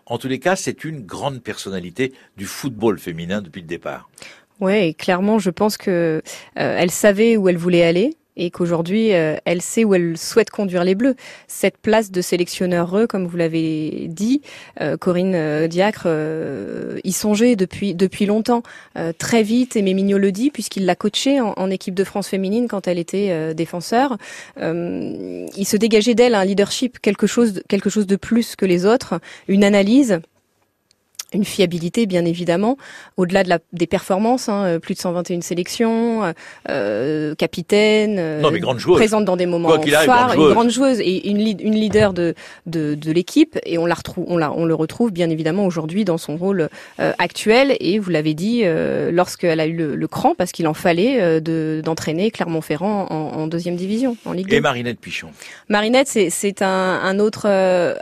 En 0.06 0.18
tous 0.18 0.28
les 0.28 0.38
cas, 0.38 0.56
c'est 0.56 0.84
une 0.84 1.04
grande 1.04 1.42
personnalité 1.42 2.12
du 2.37 2.46
football 2.46 2.99
féminin 2.99 3.40
depuis 3.40 3.62
le 3.62 3.68
départ. 3.68 4.08
Ouais, 4.61 4.88
et 4.88 4.94
clairement, 4.94 5.38
je 5.38 5.50
pense 5.50 5.76
que 5.76 5.90
euh, 5.90 6.23
elle 6.54 6.90
savait 6.90 7.37
où 7.37 7.49
elle 7.49 7.56
voulait 7.56 7.84
aller 7.84 8.16
et 8.36 8.50
qu'aujourd'hui, 8.50 9.14
euh, 9.14 9.36
elle 9.44 9.62
sait 9.62 9.84
où 9.84 9.94
elle 9.94 10.16
souhaite 10.16 10.50
conduire 10.50 10.84
les 10.84 10.94
Bleus. 10.94 11.14
Cette 11.48 11.78
place 11.78 12.10
de 12.10 12.20
sélectionneur, 12.20 13.06
comme 13.08 13.26
vous 13.26 13.36
l'avez 13.36 14.06
dit, 14.08 14.42
euh, 14.80 14.96
Corinne 14.96 15.34
euh, 15.34 15.68
Diacre 15.68 16.04
euh, 16.06 16.98
y 17.04 17.12
songeait 17.12 17.56
depuis 17.56 17.94
depuis 17.94 18.26
longtemps, 18.26 18.62
Euh, 18.96 19.12
très 19.16 19.42
vite. 19.42 19.76
Aimé 19.76 19.94
Mignot 19.94 20.18
le 20.18 20.30
dit 20.32 20.50
puisqu'il 20.50 20.84
l'a 20.86 20.94
coachée 20.94 21.40
en, 21.40 21.52
en 21.56 21.70
équipe 21.70 21.94
de 21.94 22.04
France 22.04 22.28
féminine 22.28 22.68
quand 22.68 22.86
elle 22.86 22.98
était 22.98 23.28
euh, 23.30 23.54
défenseur. 23.54 24.16
Il 24.56 25.66
se 25.66 25.76
dégageait 25.76 26.14
d'elle 26.14 26.34
un 26.34 26.44
leadership, 26.44 26.98
quelque 27.00 27.26
chose 27.26 27.62
quelque 27.68 27.90
chose 27.90 28.06
de 28.06 28.16
plus 28.16 28.56
que 28.56 28.66
les 28.66 28.86
autres, 28.86 29.20
une 29.48 29.64
analyse 29.64 30.20
une 31.34 31.44
fiabilité 31.44 32.06
bien 32.06 32.24
évidemment, 32.24 32.76
au-delà 33.16 33.42
de 33.44 33.48
la, 33.48 33.58
des 33.72 33.86
performances, 33.86 34.48
hein, 34.48 34.64
euh, 34.64 34.78
plus 34.78 34.94
de 34.94 35.00
121 35.00 35.40
sélections, 35.40 36.24
euh, 36.24 36.32
euh, 36.70 37.34
capitaine, 37.34 38.16
euh, 38.18 38.40
Non, 38.40 38.50
mais 38.50 38.60
grande 38.60 38.78
joueuse. 38.78 38.96
présente 38.96 39.24
dans 39.24 39.36
des 39.36 39.46
moments 39.46 39.68
Quoi 39.68 39.78
qu'il 39.78 39.94
arrive, 39.94 40.06
phares, 40.08 40.34
grande 40.34 40.48
une 40.48 40.52
grande 40.54 40.70
joueuse 40.70 41.00
et 41.00 41.28
une, 41.28 41.40
une 41.40 41.74
leader 41.74 42.12
de, 42.12 42.34
de, 42.66 42.94
de 42.94 43.12
l'équipe 43.12 43.58
et 43.66 43.78
on 43.78 43.86
la 43.86 43.94
retrouve, 43.94 44.24
on 44.28 44.36
la, 44.36 44.52
on 44.52 44.64
le 44.64 44.74
retrouve 44.74 45.10
bien 45.12 45.28
évidemment 45.30 45.66
aujourd'hui 45.66 46.04
dans 46.04 46.18
son 46.18 46.36
rôle 46.36 46.68
euh, 47.00 47.12
actuel 47.18 47.76
et 47.80 47.98
vous 47.98 48.10
l'avez 48.10 48.34
dit 48.34 48.62
euh, 48.64 49.10
lorsqu'elle 49.10 49.60
a 49.60 49.66
eu 49.66 49.72
le, 49.74 49.94
le 49.96 50.08
cran 50.08 50.34
parce 50.36 50.52
qu'il 50.52 50.66
en 50.68 50.74
fallait 50.74 51.20
euh, 51.20 51.40
de 51.40 51.82
d'entraîner 51.84 52.30
Clermont-Ferrand 52.30 53.06
en, 53.10 53.14
en 53.40 53.46
deuxième 53.46 53.76
division 53.76 54.16
en 54.24 54.32
Ligue 54.32 54.48
2. 54.48 54.56
Et 54.56 54.60
Marinette 54.60 55.00
Pichon. 55.00 55.28
Marinette, 55.68 56.08
c'est 56.08 56.30
c'est 56.30 56.62
un, 56.62 56.68
un 57.02 57.18
autre 57.18 57.46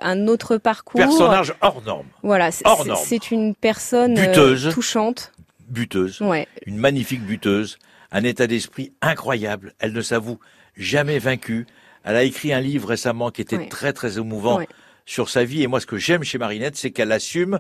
un 0.01 0.27
autre 0.29 0.57
parcours. 0.59 1.01
Personnage 1.01 1.55
hors 1.61 1.83
norme, 1.87 2.07
Voilà, 2.23 2.51
c'est- 2.51 2.67
hors 2.67 2.85
norme. 2.87 3.01
c'est 3.05 3.22
une 3.31 3.55
personne 3.55 4.19
euh, 4.19 4.27
Buteuse. 4.27 4.71
touchante. 4.73 5.33
buteuse, 5.69 6.21
Ouais, 6.21 6.47
une 6.67 6.77
magnifique 6.77 7.23
buteuse, 7.23 7.79
un 8.11 8.25
état 8.25 8.47
d'esprit 8.47 8.93
incroyable. 9.01 9.73
Elle 9.79 9.93
ne 9.93 10.03
s'avoue 10.03 10.39
jamais 10.77 11.19
vaincue. 11.19 11.67
Elle 12.05 12.17
a 12.17 12.25
écrit 12.25 12.53
un 12.53 12.61
livre 12.61 12.89
récemment 12.89 13.31
qui 13.31 13.41
était 13.41 13.57
Ouais. 13.57 13.69
très 13.69 13.93
très 13.93 14.19
émouvant 14.19 14.59
Ouais. 14.59 14.69
sur 15.07 15.29
sa 15.31 15.45
vie. 15.45 15.63
Et 15.63 15.67
moi, 15.67 15.81
ce 15.81 15.87
que 15.87 15.97
j'aime 15.97 16.25
chez 16.25 16.37
Marinette, 16.39 16.77
c'est 16.77 16.91
qu'elle 16.91 17.13
assume 17.13 17.59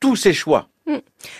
tous 0.00 0.16
ses 0.16 0.32
choix. 0.32 0.68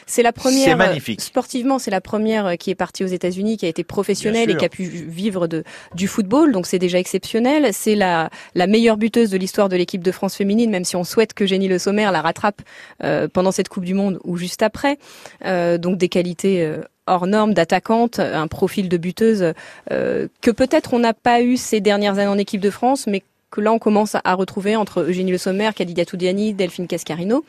C'est 0.06 0.22
la 0.22 0.32
première. 0.32 0.64
C'est 0.64 0.72
euh, 0.72 0.76
magnifique. 0.76 1.20
Sportivement, 1.20 1.78
c'est 1.78 1.90
la 1.90 2.00
première 2.00 2.46
euh, 2.46 2.54
qui 2.56 2.70
est 2.70 2.74
partie 2.74 3.04
aux 3.04 3.08
États-Unis, 3.08 3.56
qui 3.56 3.66
a 3.66 3.68
été 3.68 3.84
professionnelle 3.84 4.50
et 4.50 4.56
qui 4.56 4.64
a 4.64 4.68
pu 4.68 4.84
vivre 4.84 5.46
de 5.46 5.64
du 5.94 6.08
football. 6.08 6.52
Donc 6.52 6.66
c'est 6.66 6.78
déjà 6.78 6.98
exceptionnel. 6.98 7.70
C'est 7.72 7.94
la 7.94 8.30
la 8.54 8.66
meilleure 8.66 8.96
buteuse 8.96 9.30
de 9.30 9.36
l'histoire 9.36 9.68
de 9.68 9.76
l'équipe 9.76 10.02
de 10.02 10.12
France 10.12 10.36
féminine, 10.36 10.70
même 10.70 10.84
si 10.84 10.96
on 10.96 11.04
souhaite 11.04 11.34
que 11.34 11.46
Jenny 11.46 11.68
Le 11.68 11.78
Sommer 11.78 12.08
la 12.12 12.22
rattrape 12.22 12.62
euh, 13.02 13.28
pendant 13.28 13.52
cette 13.52 13.68
Coupe 13.68 13.84
du 13.84 13.94
Monde 13.94 14.18
ou 14.24 14.36
juste 14.36 14.62
après. 14.62 14.98
Euh, 15.44 15.78
donc 15.78 15.98
des 15.98 16.08
qualités. 16.08 16.62
euh, 16.62 16.82
hors 17.06 17.26
normes 17.26 17.54
d'attaquante, 17.54 18.18
un 18.20 18.46
profil 18.46 18.88
de 18.88 18.96
buteuse 18.96 19.52
euh, 19.90 20.28
que 20.40 20.50
peut-être 20.50 20.94
on 20.94 21.00
n'a 21.00 21.14
pas 21.14 21.42
eu 21.42 21.56
ces 21.56 21.80
dernières 21.80 22.18
années 22.18 22.28
en 22.28 22.38
équipe 22.38 22.60
de 22.60 22.70
France, 22.70 23.06
mais 23.06 23.22
que 23.50 23.60
là 23.60 23.72
on 23.72 23.78
commence 23.78 24.16
à 24.22 24.34
retrouver 24.34 24.76
entre 24.76 25.02
Eugénie 25.02 25.32
Le 25.32 25.38
Sommer, 25.38 25.70
Khadija 25.74 26.04
Toudiani, 26.04 26.54
Delphine 26.54 26.86
Cascarino. 26.86 27.44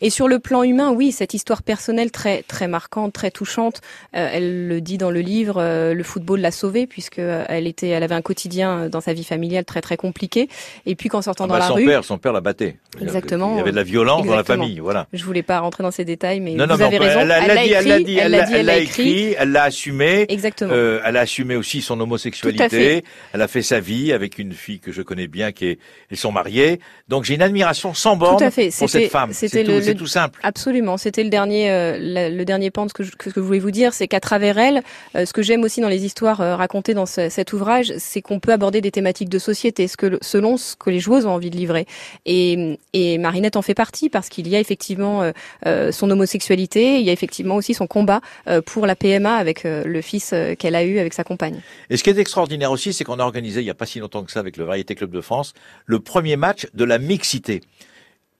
Et 0.00 0.10
sur 0.10 0.28
le 0.28 0.38
plan 0.38 0.62
humain, 0.62 0.90
oui, 0.92 1.12
cette 1.12 1.34
histoire 1.34 1.62
personnelle 1.62 2.10
très 2.10 2.42
très 2.42 2.68
marquante, 2.68 3.12
très 3.12 3.30
touchante. 3.30 3.80
Euh, 4.16 4.28
elle 4.32 4.66
le 4.68 4.80
dit 4.80 4.96
dans 4.98 5.10
le 5.10 5.20
livre, 5.20 5.56
euh, 5.58 5.92
le 5.94 6.02
football 6.02 6.40
l'a 6.40 6.50
sauvée 6.50 6.86
puisque 6.86 7.18
euh, 7.18 7.44
elle 7.48 7.66
était, 7.66 7.88
elle 7.88 8.02
avait 8.02 8.14
un 8.14 8.22
quotidien 8.22 8.78
euh, 8.84 8.88
dans 8.88 9.00
sa 9.00 9.12
vie 9.12 9.24
familiale 9.24 9.64
très 9.64 9.80
très 9.80 9.96
compliqué. 9.96 10.48
Et 10.86 10.94
puis 10.94 11.08
qu'en 11.08 11.22
sortant 11.22 11.44
Ah 11.44 11.48
dans 11.48 11.54
bah, 11.54 11.58
la 11.60 11.66
son 11.68 11.74
rue, 11.74 11.84
père, 11.84 12.04
son 12.04 12.18
père 12.18 12.32
la 12.32 12.40
battait. 12.40 12.76
Exactement. 13.00 13.52
Il 13.54 13.58
y 13.58 13.60
avait 13.60 13.70
de 13.72 13.76
la 13.76 13.82
violence 13.82 14.26
dans 14.26 14.34
la 14.36 14.44
famille, 14.44 14.78
voilà. 14.80 15.06
je 15.12 15.24
voulais 15.24 15.42
pas 15.42 15.60
rentrer 15.60 15.82
dans 15.82 15.90
ces 15.90 16.04
détails, 16.04 16.40
mais 16.40 16.54
non, 16.54 16.66
non, 16.66 16.74
vous 16.74 16.80
mais 16.80 16.86
avez 16.86 16.98
raison. 16.98 17.20
Elle, 17.20 17.28
l'a 17.28 17.38
dit, 17.62 17.72
elle 17.72 17.86
l'a 17.86 18.00
dit, 18.00 18.16
elle 18.18 18.30
l'a 18.32 18.42
dit, 18.46 18.54
elle 18.54 18.66
l'a 18.66 18.78
écrit. 18.78 19.34
elle 19.38 19.52
l'a 19.52 19.64
assumé. 19.64 20.26
Exactement. 20.28 20.72
Euh, 20.72 21.00
elle 21.04 21.16
a 21.16 21.20
assumé 21.20 21.56
aussi 21.56 21.82
son 21.82 21.94
Tout 21.96 22.00
à 22.00 22.04
homosexualité. 22.04 22.68
fait. 22.68 23.04
Elle 23.32 23.42
a 23.42 23.48
fait 23.48 23.62
sa 23.62 23.80
vie 23.80 24.12
avec 24.12 24.38
une 24.38 24.52
fille 24.52 24.80
que 24.80 24.92
je 24.92 25.02
connais 25.02 25.26
bien, 25.28 25.52
qui 25.52 25.66
est, 25.66 25.78
ils 26.10 26.16
sont 26.16 26.32
mariés. 26.32 26.80
Donc 27.08 27.24
j'ai 27.24 27.34
une 27.34 27.42
admiration 27.42 27.92
sans 27.94 28.16
borne 28.16 28.38
pour 28.78 28.88
cette 28.90 29.10
femme. 29.10 29.32
c'était 29.32 29.62
le- 29.62 29.89
c'est 29.90 29.98
tout 29.98 30.06
simple. 30.06 30.40
Absolument, 30.42 30.96
c'était 30.96 31.22
le 31.24 31.30
dernier, 31.30 31.70
euh, 31.70 31.98
la- 32.00 32.30
le 32.30 32.44
dernier 32.44 32.70
pan 32.70 32.84
de 32.84 32.88
ce 32.90 32.94
que 32.94 33.02
je, 33.02 33.12
que 33.12 33.30
je 33.34 33.40
voulais 33.40 33.58
vous 33.58 33.70
dire, 33.70 33.92
c'est 33.94 34.08
qu'à 34.08 34.20
travers 34.20 34.58
elle, 34.58 34.82
euh, 35.16 35.26
ce 35.26 35.32
que 35.32 35.42
j'aime 35.42 35.62
aussi 35.64 35.80
dans 35.80 35.88
les 35.88 36.04
histoires 36.04 36.40
euh, 36.40 36.56
racontées 36.56 36.94
dans 36.94 37.06
ce- 37.06 37.28
cet 37.28 37.52
ouvrage, 37.52 37.92
c'est 37.98 38.22
qu'on 38.22 38.40
peut 38.40 38.52
aborder 38.52 38.80
des 38.80 38.90
thématiques 38.90 39.28
de 39.28 39.38
société, 39.38 39.88
ce 39.88 39.96
que, 39.96 40.18
selon 40.22 40.56
ce 40.56 40.76
que 40.76 40.90
les 40.90 41.00
joueuses 41.00 41.26
ont 41.26 41.30
envie 41.32 41.50
de 41.50 41.56
livrer. 41.56 41.86
Et, 42.26 42.78
et 42.92 43.18
Marinette 43.18 43.56
en 43.56 43.62
fait 43.62 43.74
partie 43.74 44.08
parce 44.08 44.28
qu'il 44.28 44.48
y 44.48 44.56
a 44.56 44.60
effectivement 44.60 45.22
euh, 45.22 45.32
euh, 45.66 45.92
son 45.92 46.10
homosexualité, 46.10 46.98
il 46.98 47.06
y 47.06 47.10
a 47.10 47.12
effectivement 47.12 47.56
aussi 47.56 47.74
son 47.74 47.86
combat 47.86 48.20
euh, 48.48 48.60
pour 48.62 48.86
la 48.86 48.96
PMA 48.96 49.34
avec 49.34 49.64
euh, 49.64 49.82
le 49.84 50.00
fils 50.02 50.34
qu'elle 50.58 50.74
a 50.74 50.84
eu 50.84 50.98
avec 50.98 51.14
sa 51.14 51.24
compagne. 51.24 51.60
Et 51.90 51.96
ce 51.96 52.02
qui 52.04 52.10
est 52.10 52.18
extraordinaire 52.18 52.70
aussi, 52.70 52.92
c'est 52.92 53.04
qu'on 53.04 53.18
a 53.18 53.24
organisé 53.24 53.60
il 53.60 53.64
n'y 53.64 53.70
a 53.70 53.74
pas 53.74 53.86
si 53.86 53.98
longtemps 53.98 54.24
que 54.24 54.30
ça 54.32 54.40
avec 54.40 54.56
le 54.56 54.64
Variété 54.64 54.94
Club 54.94 55.10
de 55.10 55.20
France, 55.20 55.52
le 55.86 56.00
premier 56.00 56.36
match 56.36 56.66
de 56.74 56.84
la 56.84 56.98
mixité. 56.98 57.60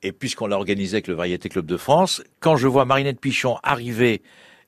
Et 0.03 0.13
puisqu'on 0.13 0.47
l'a 0.47 0.57
organisé 0.57 0.97
avec 0.97 1.09
le 1.09 1.15
Variété 1.15 1.49
Club 1.49 1.67
de 1.67 1.77
France, 1.77 2.23
quand 2.41 2.57
je 2.57 2.67
vois 2.67 2.85
Marinette 2.85 3.21
Pichon 3.21 3.59
arriver 3.63 4.23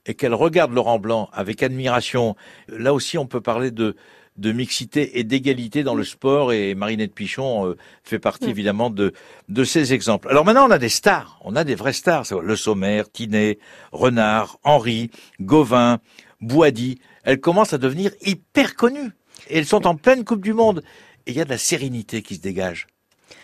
et 0.05 0.13
qu'elle 0.13 0.33
regarde 0.33 0.73
Laurent 0.73 0.99
Blanc 0.99 1.29
avec 1.33 1.63
admiration, 1.63 2.35
là 2.67 2.93
aussi 2.93 3.17
on 3.17 3.25
peut 3.25 3.41
parler 3.41 3.71
de 3.71 3.95
de 4.37 4.51
mixité 4.51 5.19
et 5.19 5.23
d'égalité 5.23 5.83
dans 5.83 5.93
le 5.93 6.03
sport. 6.03 6.53
Et 6.53 6.73
Marinette 6.75 7.13
Pichon 7.13 7.67
euh, 7.67 7.77
fait 8.03 8.19
partie 8.19 8.47
Mm. 8.47 8.49
évidemment 8.49 8.89
de 8.89 9.13
de 9.49 9.63
ces 9.63 9.93
exemples. 9.93 10.27
Alors 10.29 10.45
maintenant 10.45 10.67
on 10.67 10.71
a 10.71 10.79
des 10.79 10.89
stars, 10.89 11.39
on 11.43 11.55
a 11.55 11.63
des 11.63 11.75
vrais 11.75 11.93
stars, 11.93 12.25
Le 12.41 12.55
Sommer, 12.55 13.03
Tinet, 13.11 13.59
Renard, 13.91 14.59
Henri, 14.63 15.11
Gauvin, 15.39 15.99
Boadi, 16.41 16.99
elles 17.23 17.39
commencent 17.39 17.73
à 17.73 17.77
devenir 17.77 18.11
hyper 18.21 18.75
connues. 18.75 19.11
Et 19.49 19.57
elles 19.57 19.65
sont 19.65 19.87
en 19.87 19.95
pleine 19.95 20.23
Coupe 20.23 20.41
du 20.41 20.53
monde. 20.53 20.83
Et 21.25 21.31
il 21.31 21.37
y 21.37 21.41
a 21.41 21.45
de 21.45 21.49
la 21.49 21.57
sérénité 21.57 22.21
qui 22.21 22.35
se 22.35 22.41
dégage, 22.41 22.87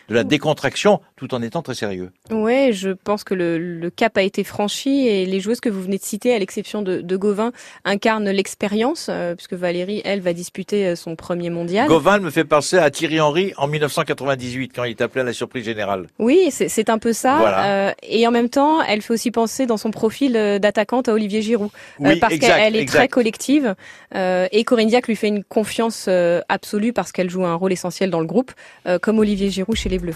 de 0.09 0.15
la 0.15 0.23
décontraction 0.23 1.01
tout 1.19 1.33
en 1.35 1.41
étant 1.41 1.61
très 1.61 1.75
sérieux. 1.75 2.09
Ouais, 2.31 2.71
je 2.73 2.89
pense 2.89 3.23
que 3.23 3.33
le, 3.33 3.57
le 3.57 3.89
cap 3.89 4.17
a 4.17 4.21
été 4.23 4.43
franchi 4.43 5.07
et 5.07 5.25
les 5.25 5.39
joueuses 5.39 5.59
que 5.59 5.69
vous 5.69 5.81
venez 5.81 5.97
de 5.97 6.03
citer, 6.03 6.33
à 6.33 6.39
l'exception 6.39 6.81
de, 6.81 7.01
de 7.01 7.17
Gauvin, 7.17 7.51
incarnent 7.85 8.29
l'expérience, 8.29 9.07
euh, 9.09 9.35
puisque 9.35 9.53
Valérie, 9.53 10.01
elle, 10.05 10.21
va 10.21 10.33
disputer 10.33 10.87
euh, 10.87 10.95
son 10.95 11.15
premier 11.15 11.49
mondial. 11.49 11.87
Gauvin 11.87 12.19
me 12.19 12.29
fait 12.29 12.45
penser 12.45 12.77
à 12.77 12.89
Thierry 12.89 13.19
Henry 13.19 13.53
en 13.57 13.67
1998 13.67 14.71
quand 14.75 14.83
il 14.85 14.91
est 14.91 15.01
appelé 15.01 15.21
à 15.21 15.25
la 15.25 15.33
surprise 15.33 15.65
générale. 15.65 16.07
Oui, 16.19 16.49
c'est 16.51 16.89
un 16.89 16.97
peu 16.97 17.13
ça. 17.13 17.37
Voilà. 17.37 17.89
euh, 17.89 17.91
et 18.03 18.25
en 18.27 18.31
même 18.31 18.49
temps, 18.49 18.81
elle 18.81 19.01
fait 19.01 19.13
aussi 19.13 19.31
penser 19.31 19.65
dans 19.65 19.77
son 19.77 19.91
profil 19.91 20.35
euh, 20.37 20.59
d'attaquante 20.59 21.09
à 21.09 21.13
Olivier 21.13 21.41
Giroud, 21.41 21.69
euh, 22.01 22.09
Oui, 22.09 22.19
parce 22.19 22.33
exact, 22.33 22.55
qu'elle 22.57 22.75
est 22.75 22.79
exact. 22.81 22.97
très 22.99 23.07
collective. 23.09 23.75
euh, 24.15 24.47
et 24.51 24.63
Corinne 24.63 24.87
Diac 24.87 25.07
lui 25.07 25.15
fait 25.15 25.27
une 25.27 25.43
confiance 25.43 26.05
euh, 26.07 26.41
absolue 26.49 26.93
parce 26.93 27.11
qu'elle 27.11 27.29
joue 27.29 27.45
un 27.45 27.55
rôle 27.55 27.73
essentiel 27.73 28.09
dans 28.09 28.19
le 28.19 28.25
groupe, 28.25 28.51
euh, 28.87 28.99
comme 28.99 29.19
Olivier 29.19 29.49
Giroud 29.49 29.75
chez 29.75 29.89
les 29.89 29.99
Bleus. 29.99 30.15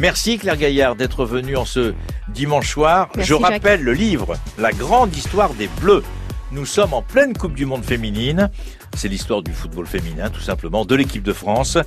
Merci 0.00 0.29
Claire 0.38 0.56
Gaillard 0.56 0.96
d'être 0.96 1.24
venue 1.24 1.56
en 1.56 1.64
ce 1.64 1.94
dimanche 2.28 2.70
soir. 2.70 3.08
Merci, 3.16 3.32
Je 3.32 3.38
Jacques. 3.38 3.52
rappelle 3.52 3.82
le 3.82 3.92
livre 3.92 4.36
La 4.58 4.72
grande 4.72 5.14
histoire 5.16 5.54
des 5.54 5.68
Bleus. 5.80 6.02
Nous 6.52 6.66
sommes 6.66 6.94
en 6.94 7.02
pleine 7.02 7.36
Coupe 7.36 7.54
du 7.54 7.64
Monde 7.64 7.84
féminine. 7.84 8.50
C'est 8.96 9.06
l'histoire 9.06 9.40
du 9.42 9.52
football 9.52 9.86
féminin, 9.86 10.30
tout 10.30 10.40
simplement, 10.40 10.84
de 10.84 10.96
l'équipe 10.96 11.22
de 11.22 11.32
France. 11.32 11.78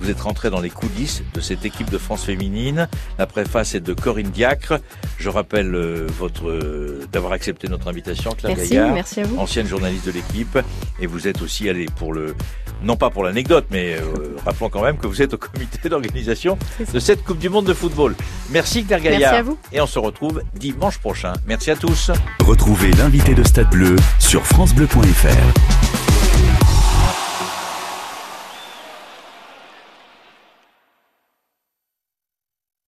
Vous 0.00 0.10
êtes 0.10 0.20
rentré 0.20 0.50
dans 0.50 0.60
les 0.60 0.70
coulisses 0.70 1.22
de 1.34 1.40
cette 1.40 1.64
équipe 1.64 1.88
de 1.88 1.98
France 1.98 2.24
féminine. 2.24 2.88
La 3.16 3.26
préface 3.26 3.76
est 3.76 3.80
de 3.80 3.94
Corinne 3.94 4.30
Diacre. 4.30 4.80
Je 5.18 5.28
rappelle 5.28 5.72
euh, 5.72 6.06
votre 6.18 6.48
euh, 6.48 7.06
d'avoir 7.12 7.32
accepté 7.32 7.68
notre 7.68 7.86
invitation, 7.86 8.32
Claire 8.32 8.56
Merci, 8.56 8.74
Gaillard 8.74 8.92
merci 8.92 9.20
à 9.20 9.24
vous. 9.24 9.38
ancienne 9.38 9.68
journaliste 9.68 10.06
de 10.06 10.10
l'équipe, 10.12 10.58
et 11.00 11.06
vous 11.06 11.28
êtes 11.28 11.40
aussi 11.40 11.68
allé 11.68 11.86
pour 11.86 12.12
le, 12.12 12.34
non 12.82 12.96
pas 12.96 13.10
pour 13.10 13.22
l'anecdote, 13.22 13.66
mais 13.70 13.94
euh, 13.94 14.36
rappelons 14.44 14.68
quand 14.68 14.82
même 14.82 14.98
que 14.98 15.06
vous 15.06 15.22
êtes 15.22 15.34
au 15.34 15.38
comité 15.38 15.88
d'organisation 15.88 16.58
de 16.92 16.98
cette 16.98 17.22
Coupe 17.24 17.38
du 17.38 17.48
Monde 17.48 17.66
de 17.66 17.74
football. 17.74 18.16
Merci 18.50 18.84
Claire 18.84 19.00
Merci 19.00 19.20
Gaillard, 19.20 19.34
à 19.34 19.42
vous. 19.42 19.58
et 19.72 19.80
on 19.80 19.86
se 19.86 19.98
retrouve 20.00 20.42
dimanche 20.54 20.98
prochain. 20.98 21.34
Merci 21.46 21.70
à 21.70 21.76
tous. 21.76 22.10
Retrouvez 22.44 22.90
l'invité 22.92 23.34
de 23.34 23.44
Stade 23.44 23.70
Bleu 23.70 23.94
sur 24.18 24.46
francebleu.fr. 24.46 26.77